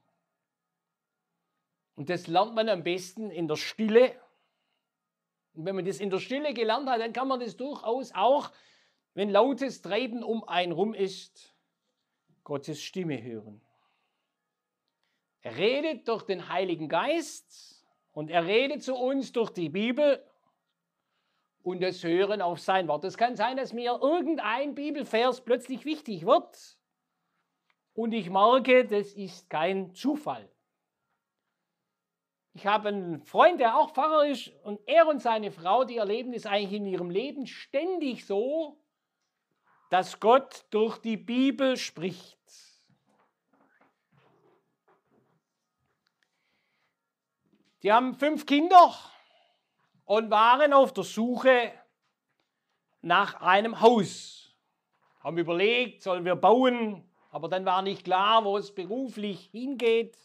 Und 1.94 2.11
das 2.11 2.27
lernt 2.27 2.55
man 2.55 2.68
am 2.68 2.83
besten 2.83 3.31
in 3.31 3.48
der 3.48 3.57
Stille. 3.57 4.20
Und 5.55 5.67
wenn 5.67 5.77
man 5.77 5.85
das 5.85 6.01
in 6.01 6.11
der 6.11 6.19
Stille 6.19 6.55
gelernt 6.55 6.88
hat, 6.88 7.01
dann 7.01 7.12
kann 7.12 7.29
man 7.29 7.41
das 7.41 7.57
durchaus 7.57 8.12
auch, 8.15 8.51
wenn 9.15 9.31
lautes 9.31 9.83
Treiben 9.83 10.23
um 10.23 10.47
einen 10.49 10.73
rum 10.73 10.95
ist, 10.95 11.55
Gottes 12.45 12.83
Stimme 12.83 13.23
hören. 13.23 13.61
Er 15.43 15.57
redet 15.57 16.09
durch 16.09 16.23
den 16.23 16.49
Heiligen 16.49 16.88
Geist 16.88 17.85
und 18.12 18.31
er 18.31 18.47
redet 18.47 18.83
zu 18.83 18.95
uns 18.95 19.33
durch 19.33 19.51
die 19.51 19.69
Bibel 19.69 20.25
und 21.62 21.81
das 21.83 22.03
Hören 22.03 22.41
auf 22.41 22.61
sein 22.61 22.88
Wort. 22.88 23.05
Es 23.05 23.17
kann 23.17 23.37
sein, 23.37 23.57
dass 23.57 23.73
mir 23.73 23.99
irgendein 24.01 24.75
Bibelvers 24.75 25.43
plötzlich 25.43 25.85
wichtig 25.85 26.25
wird 26.25 26.79
und 27.95 28.12
ich 28.12 28.31
merke, 28.31 28.87
das 28.87 29.12
ist 29.12 29.51
kein 29.51 29.95
Zufall. 29.95 30.49
Ich 32.55 32.67
habe 32.67 32.88
einen 32.88 33.23
Freund, 33.25 33.61
der 33.61 33.79
auch 33.79 33.93
Pfarrer 33.93 34.27
ist 34.27 34.53
und 34.62 34.81
er 34.87 35.09
und 35.09 35.23
seine 35.23 35.51
Frau, 35.51 35.85
die 35.85 35.97
erleben 35.97 36.35
es 36.35 36.45
eigentlich 36.45 36.81
in 36.81 36.87
ihrem 36.87 37.11
Leben 37.11 37.47
ständig 37.47 38.27
so, 38.27 38.79
dass 39.88 40.21
Gott 40.21 40.67
durch 40.71 40.99
die 40.99 41.17
Bibel 41.17 41.77
spricht. 41.77 42.38
Die 47.83 47.93
haben 47.93 48.15
fünf 48.15 48.47
Kinder 48.47 48.95
und 50.05 50.31
waren 50.31 50.73
auf 50.73 50.93
der 50.93 51.05
Suche 51.05 51.73
nach 53.01 53.41
einem 53.41 53.81
Haus. 53.81 54.55
Haben 55.21 55.38
überlegt, 55.38 56.03
sollen 56.03 56.25
wir 56.25 56.37
bauen, 56.37 57.11
aber 57.31 57.49
dann 57.49 57.65
war 57.65 57.83
nicht 57.83 58.05
klar, 58.05 58.45
wo 58.45 58.57
es 58.57 58.75
beruflich 58.75 59.49
hingeht. 59.51 60.17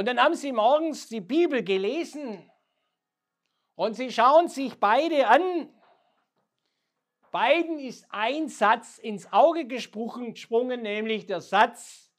Und 0.00 0.06
dann 0.06 0.18
haben 0.18 0.34
sie 0.34 0.50
morgens 0.50 1.08
die 1.08 1.20
Bibel 1.20 1.62
gelesen 1.62 2.50
und 3.74 3.92
sie 3.92 4.10
schauen 4.10 4.48
sich 4.48 4.80
beide 4.80 5.28
an. 5.28 5.68
Beiden 7.30 7.78
ist 7.78 8.06
ein 8.08 8.48
Satz 8.48 8.96
ins 8.96 9.30
Auge 9.30 9.66
gesprungen, 9.66 10.80
nämlich 10.80 11.26
der 11.26 11.42
Satz, 11.42 12.10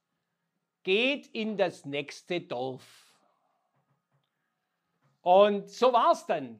geht 0.83 1.25
in 1.29 1.57
das 1.57 1.83
nächste 1.83 2.39
Dorf. 2.39 3.11
Und 5.21 5.67
so 5.67 5.91
war 5.91 6.11
es 6.11 6.23
dann. 6.27 6.59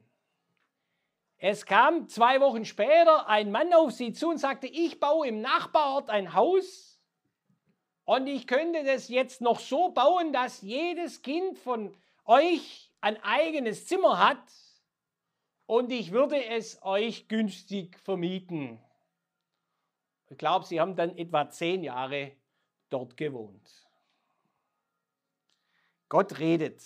Es 1.38 1.64
kam 1.64 2.08
zwei 2.08 2.40
Wochen 2.40 2.64
später 2.64 3.28
ein 3.28 3.52
Mann 3.52 3.72
auf 3.74 3.92
sie 3.92 4.12
zu 4.12 4.30
und 4.30 4.38
sagte, 4.38 4.66
ich 4.66 4.98
baue 4.98 5.28
im 5.28 5.40
Nachbarort 5.40 6.10
ein 6.10 6.34
Haus 6.34 6.91
und 8.04 8.26
ich 8.26 8.46
könnte 8.46 8.84
das 8.84 9.08
jetzt 9.08 9.40
noch 9.40 9.60
so 9.60 9.90
bauen, 9.90 10.32
dass 10.32 10.62
jedes 10.62 11.22
Kind 11.22 11.58
von 11.58 11.96
euch 12.24 12.90
ein 13.00 13.22
eigenes 13.22 13.86
Zimmer 13.86 14.18
hat 14.18 14.42
und 15.66 15.90
ich 15.90 16.12
würde 16.12 16.44
es 16.44 16.82
euch 16.82 17.28
günstig 17.28 17.98
vermieten. 17.98 18.82
Ich 20.28 20.38
glaube, 20.38 20.64
sie 20.64 20.80
haben 20.80 20.96
dann 20.96 21.16
etwa 21.16 21.48
zehn 21.50 21.82
Jahre 21.84 22.32
dort 22.88 23.16
gewohnt. 23.16 23.68
Gott 26.08 26.38
redet. 26.38 26.82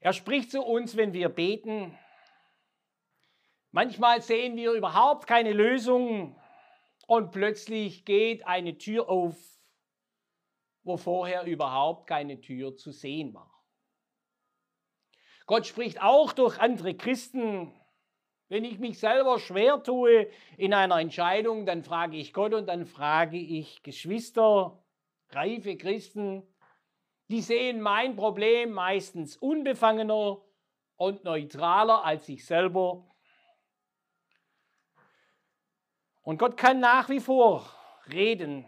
Er 0.00 0.12
spricht 0.12 0.50
zu 0.50 0.62
uns, 0.62 0.96
wenn 0.96 1.12
wir 1.14 1.30
beten. 1.30 1.98
Manchmal 3.70 4.20
sehen 4.20 4.56
wir 4.56 4.72
überhaupt 4.72 5.26
keine 5.26 5.52
Lösung 5.52 6.38
und 7.06 7.30
plötzlich 7.30 8.04
geht 8.04 8.46
eine 8.46 8.78
Tür 8.78 9.08
auf, 9.08 9.36
wo 10.82 10.96
vorher 10.96 11.44
überhaupt 11.44 12.06
keine 12.06 12.40
Tür 12.40 12.76
zu 12.76 12.92
sehen 12.92 13.34
war. 13.34 13.50
Gott 15.46 15.66
spricht 15.66 16.02
auch 16.02 16.32
durch 16.32 16.58
andere 16.58 16.94
Christen. 16.94 17.72
Wenn 18.48 18.64
ich 18.64 18.78
mich 18.78 18.98
selber 18.98 19.38
schwer 19.38 19.82
tue 19.82 20.28
in 20.56 20.74
einer 20.74 21.00
Entscheidung, 21.00 21.66
dann 21.66 21.82
frage 21.82 22.16
ich 22.16 22.32
Gott 22.32 22.54
und 22.54 22.66
dann 22.66 22.86
frage 22.86 23.38
ich 23.38 23.82
Geschwister, 23.82 24.82
reife 25.30 25.76
Christen, 25.76 26.46
die 27.28 27.40
sehen 27.40 27.80
mein 27.80 28.16
Problem 28.16 28.72
meistens 28.72 29.36
unbefangener 29.36 30.42
und 30.96 31.24
neutraler 31.24 32.04
als 32.04 32.28
ich 32.28 32.44
selber. 32.44 33.13
Und 36.24 36.38
Gott 36.38 36.56
kann 36.56 36.80
nach 36.80 37.08
wie 37.10 37.20
vor 37.20 37.70
reden, 38.10 38.66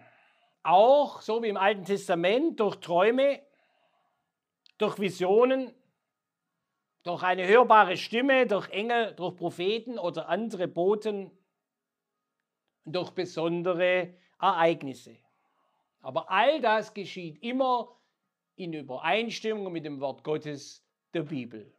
auch 0.62 1.22
so 1.22 1.42
wie 1.42 1.48
im 1.48 1.56
Alten 1.56 1.84
Testament 1.84 2.60
durch 2.60 2.76
Träume, 2.76 3.40
durch 4.78 4.98
Visionen, 4.98 5.74
durch 7.02 7.22
eine 7.22 7.46
hörbare 7.46 7.96
Stimme, 7.96 8.46
durch 8.46 8.68
Engel, 8.70 9.14
durch 9.14 9.36
Propheten 9.36 9.98
oder 9.98 10.28
andere 10.28 10.68
Boten, 10.68 11.30
durch 12.84 13.10
besondere 13.12 14.14
Ereignisse. 14.38 15.16
Aber 16.00 16.30
all 16.30 16.60
das 16.60 16.92
geschieht 16.92 17.42
immer 17.42 17.96
in 18.56 18.72
Übereinstimmung 18.72 19.72
mit 19.72 19.84
dem 19.84 20.00
Wort 20.00 20.24
Gottes 20.24 20.84
der 21.14 21.22
Bibel. 21.22 21.75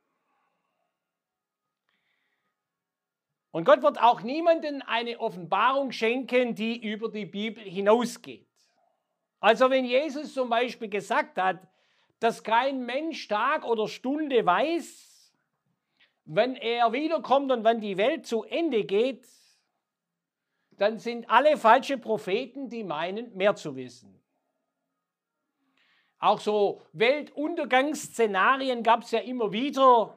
Und 3.58 3.64
Gott 3.64 3.82
wird 3.82 4.00
auch 4.00 4.22
niemandem 4.22 4.84
eine 4.86 5.20
Offenbarung 5.20 5.92
schenken, 5.92 6.54
die 6.54 6.80
über 6.80 7.10
die 7.10 7.26
Bibel 7.26 7.64
hinausgeht. 7.64 8.48
Also 9.40 9.72
wenn 9.72 9.84
Jesus 9.84 10.36
zum 10.36 10.48
Beispiel 10.48 10.90
gesagt 10.90 11.40
hat, 11.40 11.68
dass 12.20 12.44
kein 12.44 12.86
Mensch 12.86 13.28
Tag 13.28 13.66
oder 13.66 13.88
Stunde 13.88 14.46
weiß, 14.46 15.34
wenn 16.26 16.56
er 16.56 16.94
wiederkommt 16.94 17.52
und 17.52 17.64
wenn 17.64 17.82
die 17.82 17.98
Welt 17.98 18.28
zu 18.28 18.44
Ende 18.44 18.84
geht, 18.84 19.28
dann 20.74 21.00
sind 21.00 21.28
alle 21.28 21.58
falsche 21.58 21.98
Propheten, 21.98 22.70
die 22.70 22.84
meinen, 22.84 23.36
mehr 23.36 23.56
zu 23.56 23.76
wissen. 23.76 24.22
Auch 26.20 26.40
so 26.40 26.84
Weltuntergangsszenarien 26.94 28.84
gab 28.84 29.02
es 29.02 29.10
ja 29.10 29.22
immer 29.22 29.52
wieder. 29.52 30.16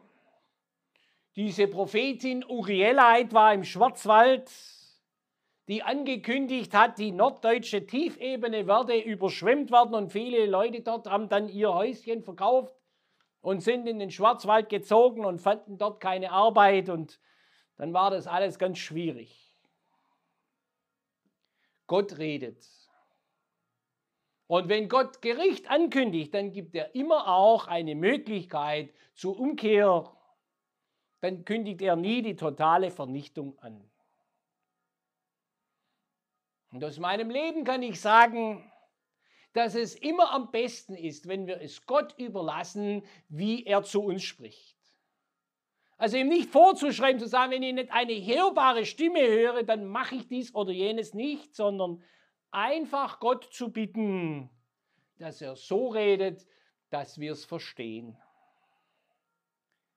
Diese 1.41 1.69
Prophetin 1.69 2.45
Urielheit 2.45 3.33
war 3.33 3.55
im 3.55 3.65
Schwarzwald, 3.65 4.53
die 5.69 5.83
angekündigt 5.83 6.75
hat, 6.75 6.99
die 6.99 7.13
norddeutsche 7.13 7.87
Tiefebene 7.87 8.67
werde 8.67 8.99
überschwemmt 8.99 9.71
werden 9.71 9.95
und 9.95 10.13
viele 10.13 10.45
Leute 10.45 10.83
dort 10.83 11.09
haben 11.09 11.31
dann 11.31 11.49
ihr 11.49 11.73
Häuschen 11.73 12.23
verkauft 12.23 12.75
und 13.41 13.63
sind 13.63 13.87
in 13.87 13.99
den 13.99 14.11
Schwarzwald 14.11 14.69
gezogen 14.69 15.25
und 15.25 15.41
fanden 15.41 15.79
dort 15.79 15.99
keine 15.99 16.31
Arbeit 16.31 16.91
und 16.91 17.19
dann 17.79 17.95
war 17.95 18.11
das 18.11 18.27
alles 18.27 18.59
ganz 18.59 18.77
schwierig. 18.77 19.51
Gott 21.87 22.19
redet. 22.19 22.69
Und 24.47 24.69
wenn 24.69 24.91
Gott 24.91 25.23
Gericht 25.23 25.71
ankündigt, 25.71 26.35
dann 26.35 26.53
gibt 26.53 26.75
er 26.75 26.95
immer 26.95 27.29
auch 27.29 27.67
eine 27.67 27.95
Möglichkeit 27.95 28.93
zur 29.15 29.41
Umkehr. 29.41 30.15
Dann 31.21 31.45
kündigt 31.45 31.83
er 31.83 31.97
nie 31.97 32.23
die 32.23 32.37
totale 32.37 32.91
Vernichtung 32.91 33.59
an. 33.59 33.91
Und 36.73 36.85
aus 36.85 36.99
meinem 36.99 37.31
Leben 37.31 37.65
kann 37.65 37.83
ich 37.83 38.01
sagen, 38.01 38.71
dass 39.53 39.75
es 39.75 39.97
immer 39.97 40.33
am 40.33 40.51
besten 40.51 40.95
ist, 40.95 41.27
wenn 41.27 41.47
wir 41.47 41.61
es 41.61 41.85
Gott 41.87 42.15
überlassen, 42.19 43.03
wie 43.29 43.65
er 43.65 43.83
zu 43.83 44.03
uns 44.03 44.23
spricht. 44.23 44.77
Also 45.99 46.17
ihm 46.17 46.29
nicht 46.29 46.49
vorzuschreiben, 46.49 47.21
zu 47.21 47.27
sagen, 47.27 47.53
wenn 47.53 47.63
ich 47.63 47.75
nicht 47.75 47.93
eine 47.93 48.15
hörbare 48.15 48.87
Stimme 48.87 49.21
höre, 49.21 49.65
dann 49.65 49.85
mache 49.85 50.15
ich 50.15 50.29
dies 50.29 50.55
oder 50.55 50.73
jenes 50.73 51.13
nicht, 51.13 51.55
sondern 51.55 52.03
einfach 52.51 53.21
Gott 53.21 53.53
zu 53.53 53.71
bitten, 53.71 54.49
dass 55.19 55.43
er 55.43 55.57
so 55.57 55.89
redet, 55.89 56.47
dass 56.89 57.19
wir 57.19 57.33
es 57.33 57.45
verstehen. 57.45 58.17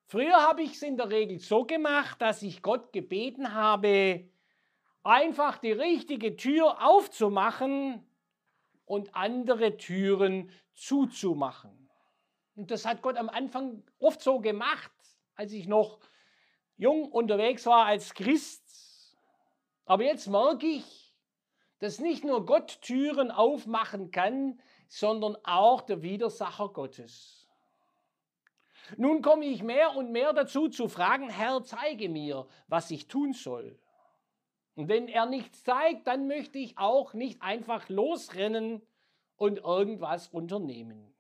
Früher 0.05 0.35
habe 0.35 0.61
ich 0.61 0.73
es 0.73 0.81
in 0.81 0.97
der 0.97 1.09
Regel 1.09 1.39
so 1.39 1.65
gemacht, 1.65 2.21
dass 2.21 2.41
ich 2.41 2.61
Gott 2.61 2.93
gebeten 2.93 3.53
habe, 3.53 4.29
einfach 5.03 5.57
die 5.57 5.71
richtige 5.71 6.35
Tür 6.35 6.85
aufzumachen 6.85 8.05
und 8.85 9.15
andere 9.15 9.77
Türen 9.77 10.51
zuzumachen. 10.73 11.89
Und 12.55 12.69
das 12.71 12.85
hat 12.85 13.01
Gott 13.01 13.17
am 13.17 13.29
Anfang 13.29 13.83
oft 13.99 14.21
so 14.21 14.39
gemacht, 14.39 14.91
als 15.35 15.51
ich 15.53 15.67
noch 15.67 15.99
jung 16.77 17.11
unterwegs 17.11 17.65
war 17.65 17.85
als 17.85 18.13
Christ. 18.13 18.63
Aber 19.85 20.03
jetzt 20.03 20.27
merke 20.27 20.67
ich, 20.67 21.13
dass 21.79 21.99
nicht 21.99 22.23
nur 22.23 22.45
Gott 22.45 22.79
Türen 22.81 23.31
aufmachen 23.31 24.11
kann, 24.11 24.59
sondern 24.87 25.35
auch 25.43 25.81
der 25.81 26.01
Widersacher 26.01 26.69
Gottes. 26.69 27.42
Nun 28.97 29.21
komme 29.21 29.45
ich 29.45 29.63
mehr 29.63 29.95
und 29.95 30.11
mehr 30.11 30.33
dazu 30.33 30.69
zu 30.69 30.87
fragen, 30.87 31.29
Herr, 31.29 31.63
zeige 31.63 32.09
mir, 32.09 32.47
was 32.67 32.91
ich 32.91 33.07
tun 33.07 33.33
soll. 33.33 33.79
Und 34.75 34.89
wenn 34.89 35.07
er 35.07 35.25
nichts 35.25 35.63
zeigt, 35.63 36.07
dann 36.07 36.27
möchte 36.27 36.57
ich 36.57 36.77
auch 36.77 37.13
nicht 37.13 37.41
einfach 37.41 37.89
losrennen 37.89 38.81
und 39.35 39.59
irgendwas 39.59 40.27
unternehmen. 40.27 41.13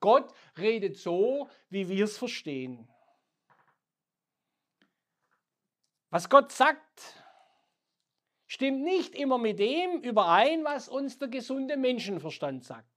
Gott 0.00 0.32
redet 0.58 0.98
so, 0.98 1.48
wie 1.70 1.88
wir 1.88 2.04
es 2.04 2.18
verstehen. 2.18 2.88
Was 6.10 6.28
Gott 6.28 6.52
sagt, 6.52 7.24
stimmt 8.46 8.82
nicht 8.82 9.14
immer 9.14 9.38
mit 9.38 9.58
dem 9.58 10.00
überein, 10.02 10.62
was 10.62 10.88
uns 10.88 11.18
der 11.18 11.28
gesunde 11.28 11.76
Menschenverstand 11.76 12.64
sagt. 12.64 12.93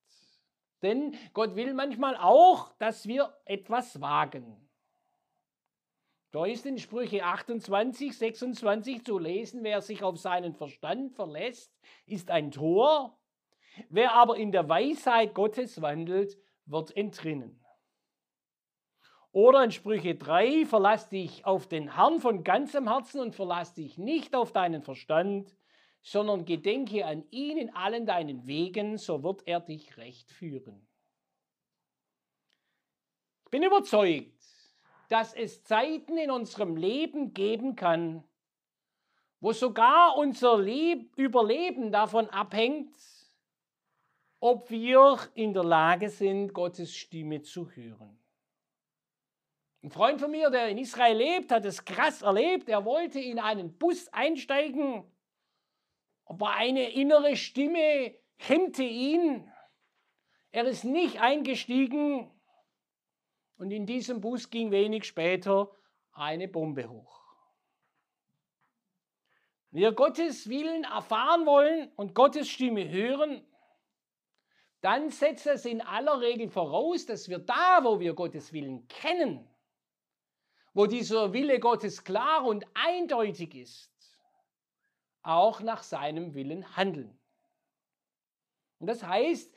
Denn 0.82 1.16
Gott 1.34 1.56
will 1.56 1.74
manchmal 1.74 2.16
auch, 2.18 2.72
dass 2.78 3.08
wir 3.08 3.36
etwas 3.46 4.00
wagen. 4.00 4.68
Da 6.32 6.46
ist 6.46 6.66
in 6.66 6.78
Sprüche 6.78 7.24
28, 7.24 8.16
26 8.16 9.04
zu 9.04 9.18
lesen, 9.18 9.64
wer 9.64 9.82
sich 9.82 10.04
auf 10.04 10.18
seinen 10.18 10.54
Verstand 10.54 11.14
verlässt, 11.14 11.74
ist 12.06 12.30
ein 12.30 12.52
Tor. 12.52 13.18
Wer 13.90 14.14
aber 14.14 14.38
in 14.38 14.52
der 14.52 14.68
Weisheit 14.68 15.34
Gottes 15.34 15.82
wandelt, 15.82 16.38
wird 16.66 16.96
entrinnen. 16.96 17.64
Oder 19.32 19.64
in 19.64 19.72
Sprüche 19.72 20.16
3, 20.16 20.66
verlass 20.66 21.10
dich 21.10 21.46
auf 21.46 21.68
den 21.68 21.96
Herrn 21.96 22.20
von 22.20 22.44
ganzem 22.44 22.88
Herzen 22.88 23.22
und 23.22 23.36
verlass 23.36 23.74
dich 23.74 23.98
nicht 23.98 24.36
auf 24.36 24.52
deinen 24.52 24.82
Verstand, 24.82 25.56
sondern 26.08 26.46
gedenke 26.46 27.06
an 27.06 27.26
ihn 27.32 27.58
in 27.58 27.76
allen 27.76 28.06
deinen 28.06 28.48
Wegen, 28.48 28.98
so 28.98 29.24
wird 29.24 29.46
er 29.46 29.60
dich 29.60 29.98
recht 29.98 30.32
führen. 30.32 30.88
Ich 33.44 33.52
bin 33.52 33.64
überzeugt, 33.64 34.42
dass 35.10 35.34
es 35.34 35.64
Zeiten 35.64 36.18
in 36.18 36.32
unserem 36.32 36.78
Leben 36.78 37.34
geben 37.34 37.76
kann, 37.76 38.24
wo 39.42 39.52
sogar 39.52 40.16
unser 40.18 40.58
Leb 40.58 41.12
Überleben 41.18 41.92
davon 41.92 42.30
abhängt, 42.30 42.96
ob 44.40 44.70
wir 44.70 45.20
in 45.34 45.54
der 45.54 45.66
Lage 45.66 46.10
sind, 46.10 46.54
Gottes 46.54 46.96
Stimme 46.96 47.42
zu 47.42 47.70
hören. 47.72 48.18
Ein 49.84 49.92
Freund 49.92 50.22
von 50.22 50.32
mir, 50.32 50.50
der 50.52 50.70
in 50.70 50.78
Israel 50.78 51.18
lebt, 51.18 51.52
hat 51.52 51.66
es 51.66 51.84
krass 51.84 52.22
erlebt. 52.22 52.70
Er 52.70 52.86
wollte 52.86 53.20
in 53.20 53.40
einen 53.40 53.78
Bus 53.78 54.08
einsteigen, 54.10 55.04
aber 56.28 56.52
eine 56.52 56.92
innere 56.92 57.36
Stimme 57.36 58.14
hemmte 58.38 58.84
ihn. 58.84 59.52
Er 60.52 60.66
ist 60.66 60.84
nicht 60.84 61.20
eingestiegen 61.20 62.30
und 63.58 63.72
in 63.72 63.86
diesem 63.86 64.22
Bus 64.22 64.50
ging 64.50 64.72
wenig 64.72 65.06
später 65.06 65.72
eine 66.12 66.48
Bombe 66.48 66.90
hoch. 66.90 67.18
Wenn 69.72 69.82
wir 69.82 69.92
Gottes 69.94 70.50
Willen 70.50 70.84
erfahren 70.84 71.46
wollen 71.46 71.92
und 71.96 72.14
Gottes 72.14 72.50
Stimme 72.50 72.90
hören, 72.90 73.46
dann 74.82 75.10
setzt 75.10 75.48
es 75.48 75.66
in 75.66 75.82
aller 75.82 76.22
Regel 76.22 76.50
voraus, 76.50 77.06
dass 77.06 77.30
wir 77.30 77.40
da, 77.40 77.80
wo 77.84 78.00
wir 78.00 78.14
Gottes 78.14 78.54
Willen 78.54 78.88
kennen, 78.88 79.48
wo 80.74 80.86
dieser 80.86 81.34
Wille 81.34 81.60
Gottes 81.60 82.04
klar 82.04 82.46
und 82.46 82.66
eindeutig 82.74 83.56
ist, 83.56 83.92
auch 85.28 85.62
nach 85.62 85.84
seinem 85.84 86.34
Willen 86.34 86.76
handeln. 86.76 87.18
Und 88.80 88.88
das 88.88 89.04
heißt, 89.04 89.54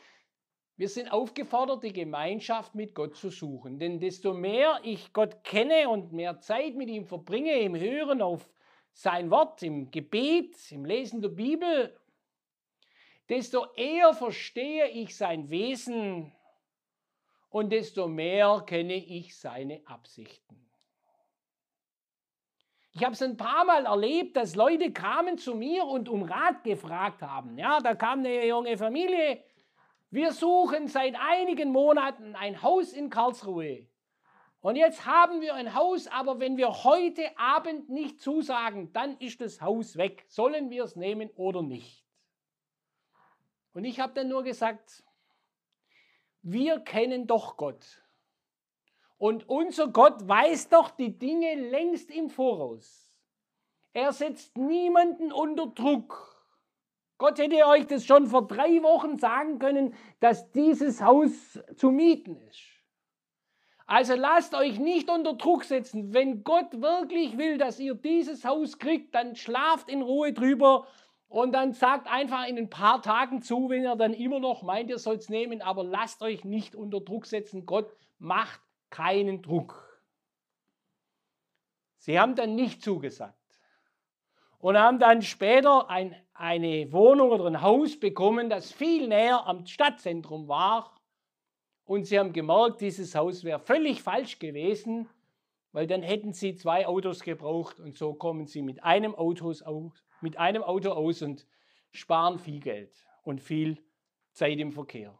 wir 0.76 0.88
sind 0.88 1.12
aufgefordert, 1.12 1.84
die 1.84 1.92
Gemeinschaft 1.92 2.74
mit 2.74 2.94
Gott 2.94 3.14
zu 3.14 3.28
suchen. 3.28 3.78
Denn 3.78 4.00
desto 4.00 4.32
mehr 4.32 4.80
ich 4.82 5.12
Gott 5.12 5.44
kenne 5.44 5.88
und 5.90 6.12
mehr 6.12 6.40
Zeit 6.40 6.74
mit 6.74 6.88
ihm 6.88 7.04
verbringe, 7.04 7.58
im 7.60 7.76
Hören 7.76 8.22
auf 8.22 8.48
sein 8.92 9.30
Wort, 9.30 9.62
im 9.62 9.90
Gebet, 9.90 10.56
im 10.72 10.84
Lesen 10.84 11.20
der 11.20 11.28
Bibel, 11.28 11.98
desto 13.28 13.72
eher 13.74 14.14
verstehe 14.14 14.88
ich 14.88 15.16
sein 15.16 15.50
Wesen 15.50 16.32
und 17.50 17.70
desto 17.70 18.08
mehr 18.08 18.64
kenne 18.66 18.94
ich 18.94 19.38
seine 19.38 19.86
Absichten. 19.86 20.69
Ich 23.00 23.06
habe 23.06 23.14
es 23.14 23.22
ein 23.22 23.38
paar 23.38 23.64
Mal 23.64 23.86
erlebt, 23.86 24.36
dass 24.36 24.56
Leute 24.56 24.92
kamen 24.92 25.38
zu 25.38 25.54
mir 25.54 25.86
und 25.86 26.06
um 26.10 26.22
Rat 26.22 26.62
gefragt 26.64 27.22
haben. 27.22 27.56
Ja, 27.56 27.80
da 27.80 27.94
kam 27.94 28.18
eine 28.18 28.46
junge 28.46 28.76
Familie. 28.76 29.42
Wir 30.10 30.32
suchen 30.32 30.86
seit 30.86 31.14
einigen 31.18 31.72
Monaten 31.72 32.36
ein 32.36 32.60
Haus 32.60 32.92
in 32.92 33.08
Karlsruhe. 33.08 33.86
Und 34.60 34.76
jetzt 34.76 35.06
haben 35.06 35.40
wir 35.40 35.54
ein 35.54 35.74
Haus, 35.74 36.08
aber 36.08 36.40
wenn 36.40 36.58
wir 36.58 36.84
heute 36.84 37.22
Abend 37.38 37.88
nicht 37.88 38.20
zusagen, 38.20 38.92
dann 38.92 39.16
ist 39.16 39.40
das 39.40 39.62
Haus 39.62 39.96
weg. 39.96 40.26
Sollen 40.28 40.68
wir 40.68 40.84
es 40.84 40.94
nehmen 40.94 41.30
oder 41.36 41.62
nicht? 41.62 42.04
Und 43.72 43.84
ich 43.86 43.98
habe 43.98 44.12
dann 44.12 44.28
nur 44.28 44.42
gesagt, 44.42 45.02
wir 46.42 46.80
kennen 46.80 47.26
doch 47.26 47.56
Gott. 47.56 47.99
Und 49.20 49.50
unser 49.50 49.88
Gott 49.88 50.26
weiß 50.26 50.70
doch 50.70 50.88
die 50.92 51.18
Dinge 51.18 51.54
längst 51.54 52.10
im 52.10 52.30
Voraus. 52.30 53.12
Er 53.92 54.14
setzt 54.14 54.56
niemanden 54.56 55.30
unter 55.30 55.66
Druck. 55.66 56.42
Gott 57.18 57.38
hätte 57.38 57.66
euch 57.66 57.86
das 57.86 58.06
schon 58.06 58.28
vor 58.28 58.48
drei 58.48 58.82
Wochen 58.82 59.18
sagen 59.18 59.58
können, 59.58 59.94
dass 60.20 60.50
dieses 60.52 61.02
Haus 61.02 61.60
zu 61.76 61.90
mieten 61.90 62.40
ist. 62.48 62.62
Also 63.86 64.14
lasst 64.14 64.54
euch 64.54 64.78
nicht 64.78 65.10
unter 65.10 65.34
Druck 65.34 65.64
setzen. 65.64 66.14
Wenn 66.14 66.42
Gott 66.42 66.80
wirklich 66.80 67.36
will, 67.36 67.58
dass 67.58 67.78
ihr 67.78 67.96
dieses 67.96 68.46
Haus 68.46 68.78
kriegt, 68.78 69.14
dann 69.14 69.36
schlaft 69.36 69.90
in 69.90 70.00
Ruhe 70.00 70.32
drüber 70.32 70.86
und 71.28 71.52
dann 71.52 71.74
sagt 71.74 72.06
einfach 72.10 72.48
in 72.48 72.56
ein 72.56 72.70
paar 72.70 73.02
Tagen 73.02 73.42
zu, 73.42 73.68
wenn 73.68 73.82
ihr 73.82 73.96
dann 73.96 74.14
immer 74.14 74.40
noch 74.40 74.62
meint, 74.62 74.88
ihr 74.88 74.98
sollt 74.98 75.20
es 75.20 75.28
nehmen, 75.28 75.60
aber 75.60 75.84
lasst 75.84 76.22
euch 76.22 76.42
nicht 76.46 76.74
unter 76.74 77.02
Druck 77.02 77.26
setzen. 77.26 77.66
Gott 77.66 77.94
macht 78.18 78.62
keinen 78.90 79.42
Druck. 79.42 80.02
Sie 81.98 82.18
haben 82.18 82.34
dann 82.34 82.54
nicht 82.54 82.82
zugesagt 82.82 83.36
und 84.58 84.76
haben 84.78 84.98
dann 84.98 85.22
später 85.22 85.88
ein, 85.88 86.14
eine 86.34 86.92
Wohnung 86.92 87.30
oder 87.30 87.46
ein 87.46 87.62
Haus 87.62 87.98
bekommen, 87.98 88.50
das 88.50 88.72
viel 88.72 89.08
näher 89.08 89.46
am 89.46 89.66
Stadtzentrum 89.66 90.48
war 90.48 90.94
und 91.84 92.04
sie 92.04 92.18
haben 92.18 92.32
gemerkt, 92.32 92.80
dieses 92.80 93.14
Haus 93.14 93.42
wäre 93.42 93.58
völlig 93.58 94.02
falsch 94.02 94.38
gewesen, 94.38 95.08
weil 95.72 95.86
dann 95.86 96.02
hätten 96.02 96.32
sie 96.32 96.54
zwei 96.54 96.86
Autos 96.86 97.20
gebraucht 97.20 97.80
und 97.80 97.96
so 97.96 98.14
kommen 98.14 98.46
sie 98.46 98.62
mit 98.62 98.82
einem, 98.82 99.14
Autos 99.14 99.62
aus, 99.62 100.04
mit 100.20 100.36
einem 100.38 100.62
Auto 100.62 100.90
aus 100.90 101.22
und 101.22 101.46
sparen 101.90 102.38
viel 102.38 102.60
Geld 102.60 102.94
und 103.22 103.40
viel 103.40 103.82
Zeit 104.32 104.58
im 104.58 104.72
Verkehr. 104.72 105.18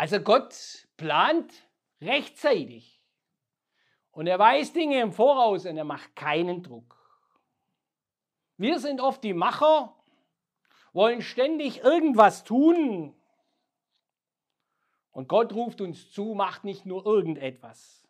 Also 0.00 0.18
Gott 0.18 0.88
plant 0.96 1.52
rechtzeitig 2.00 3.04
und 4.12 4.26
er 4.26 4.38
weiß 4.38 4.72
Dinge 4.72 4.98
im 4.98 5.12
Voraus 5.12 5.66
und 5.66 5.76
er 5.76 5.84
macht 5.84 6.16
keinen 6.16 6.62
Druck. 6.62 6.96
Wir 8.56 8.78
sind 8.78 9.02
oft 9.02 9.22
die 9.22 9.34
Macher, 9.34 9.94
wollen 10.94 11.20
ständig 11.20 11.80
irgendwas 11.84 12.44
tun, 12.44 13.14
und 15.10 15.28
Gott 15.28 15.52
ruft 15.52 15.82
uns 15.82 16.10
zu, 16.10 16.32
macht 16.32 16.64
nicht 16.64 16.86
nur 16.86 17.04
irgendetwas, 17.04 18.02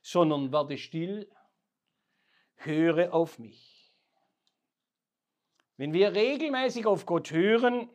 sondern 0.00 0.50
werde 0.50 0.78
still, 0.78 1.30
höre 2.54 3.12
auf 3.12 3.38
mich. 3.38 3.92
Wenn 5.76 5.92
wir 5.92 6.14
regelmäßig 6.14 6.86
auf 6.86 7.04
Gott 7.04 7.32
hören, 7.32 7.90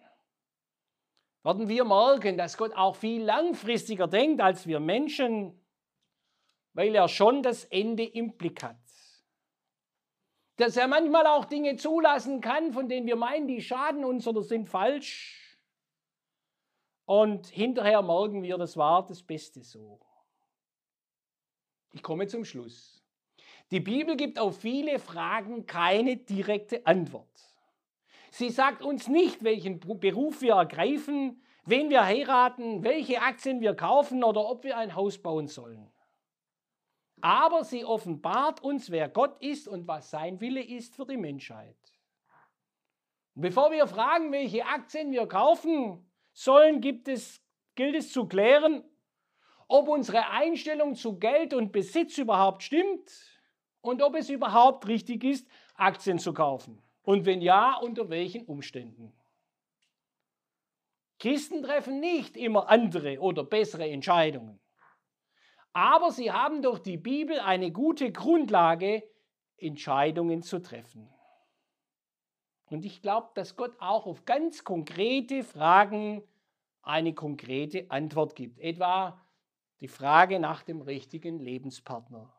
werden 1.47 1.69
wir 1.69 1.85
merken, 1.85 2.37
dass 2.37 2.57
Gott 2.57 2.73
auch 2.73 2.97
viel 2.97 3.23
langfristiger 3.23 4.05
denkt 4.07 4.41
als 4.41 4.67
wir 4.67 4.81
Menschen, 4.81 5.57
weil 6.73 6.93
er 6.93 7.07
schon 7.07 7.41
das 7.41 7.63
Ende 7.63 8.03
im 8.03 8.35
Blick 8.35 8.61
hat. 8.61 8.75
Dass 10.57 10.75
er 10.75 10.89
manchmal 10.89 11.25
auch 11.25 11.45
Dinge 11.45 11.77
zulassen 11.77 12.41
kann, 12.41 12.73
von 12.73 12.89
denen 12.89 13.07
wir 13.07 13.15
meinen, 13.15 13.47
die 13.47 13.61
schaden 13.61 14.03
uns 14.03 14.27
oder 14.27 14.43
sind 14.43 14.67
falsch 14.67 15.57
und 17.05 17.47
hinterher 17.47 18.01
merken 18.01 18.43
wir, 18.43 18.57
das 18.57 18.75
war 18.75 19.07
das 19.07 19.23
Beste 19.23 19.63
so. 19.63 20.01
Ich 21.93 22.03
komme 22.03 22.27
zum 22.27 22.43
Schluss. 22.43 23.01
Die 23.71 23.79
Bibel 23.79 24.17
gibt 24.17 24.37
auf 24.37 24.59
viele 24.59 24.99
Fragen 24.99 25.65
keine 25.65 26.17
direkte 26.17 26.85
Antwort. 26.85 27.46
Sie 28.37 28.51
sagt 28.51 28.83
uns 28.83 29.07
nicht, 29.07 29.43
welchen 29.43 29.79
Beruf 29.79 30.41
wir 30.43 30.53
ergreifen, 30.53 31.41
wen 31.65 31.89
wir 31.89 32.05
heiraten, 32.05 32.83
welche 32.83 33.19
Aktien 33.19 33.61
wir 33.61 33.73
kaufen 33.73 34.23
oder 34.23 34.47
ob 34.47 34.63
wir 34.63 34.77
ein 34.77 34.93
Haus 34.93 35.17
bauen 35.17 35.47
sollen. 35.47 35.91
Aber 37.19 37.63
sie 37.63 37.83
offenbart 37.83 38.61
uns, 38.61 38.91
wer 38.91 39.09
Gott 39.09 39.41
ist 39.41 39.67
und 39.67 39.87
was 39.87 40.11
sein 40.11 40.39
Wille 40.39 40.61
ist 40.61 40.95
für 40.95 41.07
die 41.07 41.17
Menschheit. 41.17 41.79
Bevor 43.33 43.71
wir 43.71 43.87
fragen, 43.87 44.31
welche 44.31 44.63
Aktien 44.67 45.11
wir 45.11 45.25
kaufen, 45.25 46.07
sollen, 46.31 46.79
es, 47.07 47.41
gilt 47.73 47.95
es 47.95 48.11
zu 48.13 48.27
klären, 48.27 48.83
ob 49.67 49.87
unsere 49.87 50.29
Einstellung 50.29 50.93
zu 50.93 51.17
Geld 51.17 51.55
und 51.55 51.71
Besitz 51.71 52.19
überhaupt 52.19 52.61
stimmt 52.61 53.11
und 53.81 54.03
ob 54.03 54.15
es 54.15 54.29
überhaupt 54.29 54.87
richtig 54.87 55.23
ist, 55.23 55.49
Aktien 55.73 56.19
zu 56.19 56.35
kaufen. 56.35 56.83
Und 57.07 57.25
wenn 57.25 57.39
ja, 57.39 57.77
unter 57.77 58.09
welchen 58.09 58.43
Umständen. 58.47 59.13
Christen 61.19 61.63
treffen 61.63 62.01
nicht 62.01 62.35
immer 62.35 62.67
andere 62.67 63.21
oder 63.21 63.45
bessere 63.45 63.89
Entscheidungen. 63.89 64.59
Aber 65.71 66.11
sie 66.11 66.33
haben 66.33 66.61
durch 66.61 66.79
die 66.79 66.97
Bibel 66.97 67.39
eine 67.39 67.71
gute 67.71 68.11
Grundlage, 68.11 69.09
Entscheidungen 69.55 70.41
zu 70.41 70.61
treffen. 70.61 71.07
Und 72.65 72.83
ich 72.83 73.01
glaube, 73.01 73.29
dass 73.35 73.55
Gott 73.55 73.79
auch 73.79 74.05
auf 74.05 74.25
ganz 74.25 74.65
konkrete 74.65 75.45
Fragen 75.45 76.27
eine 76.81 77.13
konkrete 77.13 77.89
Antwort 77.89 78.35
gibt. 78.35 78.59
Etwa 78.59 79.25
die 79.79 79.87
Frage 79.87 80.41
nach 80.41 80.61
dem 80.61 80.81
richtigen 80.81 81.39
Lebenspartner. 81.39 82.33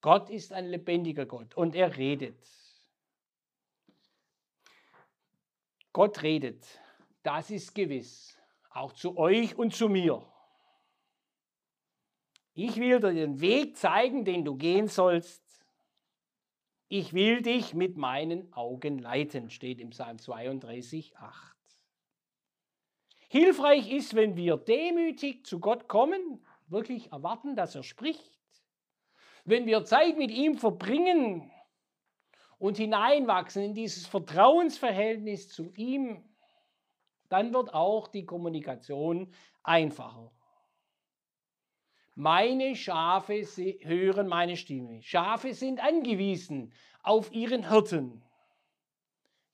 Gott 0.00 0.30
ist 0.30 0.52
ein 0.52 0.66
lebendiger 0.66 1.26
Gott 1.26 1.56
und 1.56 1.76
er 1.76 1.96
redet. 1.96 2.44
Gott 5.92 6.22
redet, 6.22 6.64
das 7.22 7.50
ist 7.50 7.74
gewiss, 7.74 8.38
auch 8.70 8.92
zu 8.92 9.16
euch 9.16 9.56
und 9.56 9.74
zu 9.74 9.88
mir. 9.88 10.24
Ich 12.54 12.76
will 12.76 13.00
dir 13.00 13.12
den 13.12 13.40
Weg 13.40 13.76
zeigen, 13.76 14.24
den 14.24 14.44
du 14.44 14.56
gehen 14.56 14.88
sollst. 14.88 15.42
Ich 16.88 17.12
will 17.12 17.42
dich 17.42 17.74
mit 17.74 17.96
meinen 17.96 18.52
Augen 18.52 18.98
leiten, 18.98 19.50
steht 19.50 19.80
im 19.80 19.90
Psalm 19.90 20.18
32, 20.18 21.16
8. 21.16 21.56
Hilfreich 23.28 23.92
ist, 23.92 24.14
wenn 24.14 24.36
wir 24.36 24.56
demütig 24.56 25.46
zu 25.46 25.60
Gott 25.60 25.86
kommen, 25.86 26.44
wirklich 26.66 27.12
erwarten, 27.12 27.54
dass 27.54 27.76
er 27.76 27.84
spricht. 27.84 28.40
Wenn 29.44 29.66
wir 29.66 29.84
Zeit 29.84 30.18
mit 30.18 30.30
ihm 30.30 30.56
verbringen 30.56 31.50
und 32.60 32.76
hineinwachsen 32.76 33.62
in 33.64 33.74
dieses 33.74 34.06
Vertrauensverhältnis 34.06 35.48
zu 35.48 35.72
ihm, 35.72 36.22
dann 37.30 37.54
wird 37.54 37.72
auch 37.72 38.06
die 38.06 38.26
Kommunikation 38.26 39.32
einfacher. 39.62 40.30
Meine 42.14 42.76
Schafe 42.76 43.42
hören 43.80 44.28
meine 44.28 44.58
Stimme. 44.58 45.00
Schafe 45.02 45.54
sind 45.54 45.82
angewiesen 45.82 46.74
auf 47.02 47.32
ihren 47.32 47.70
Hirten. 47.70 48.22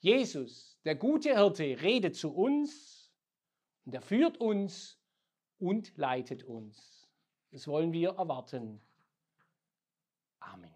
Jesus, 0.01 0.81
der 0.85 0.97
gute 0.97 1.35
Hirte, 1.37 1.81
redet 1.81 2.17
zu 2.17 2.35
uns 2.35 3.13
und 3.85 3.95
er 3.95 4.03
führt 4.03 4.39
uns 4.39 5.01
und 5.59 5.97
leitet 5.97 6.43
uns. 6.43 7.09
Das 7.53 7.69
wollen 7.69 7.93
wir 7.93 8.17
erwarten. 8.17 8.81
Amen. 10.41 10.76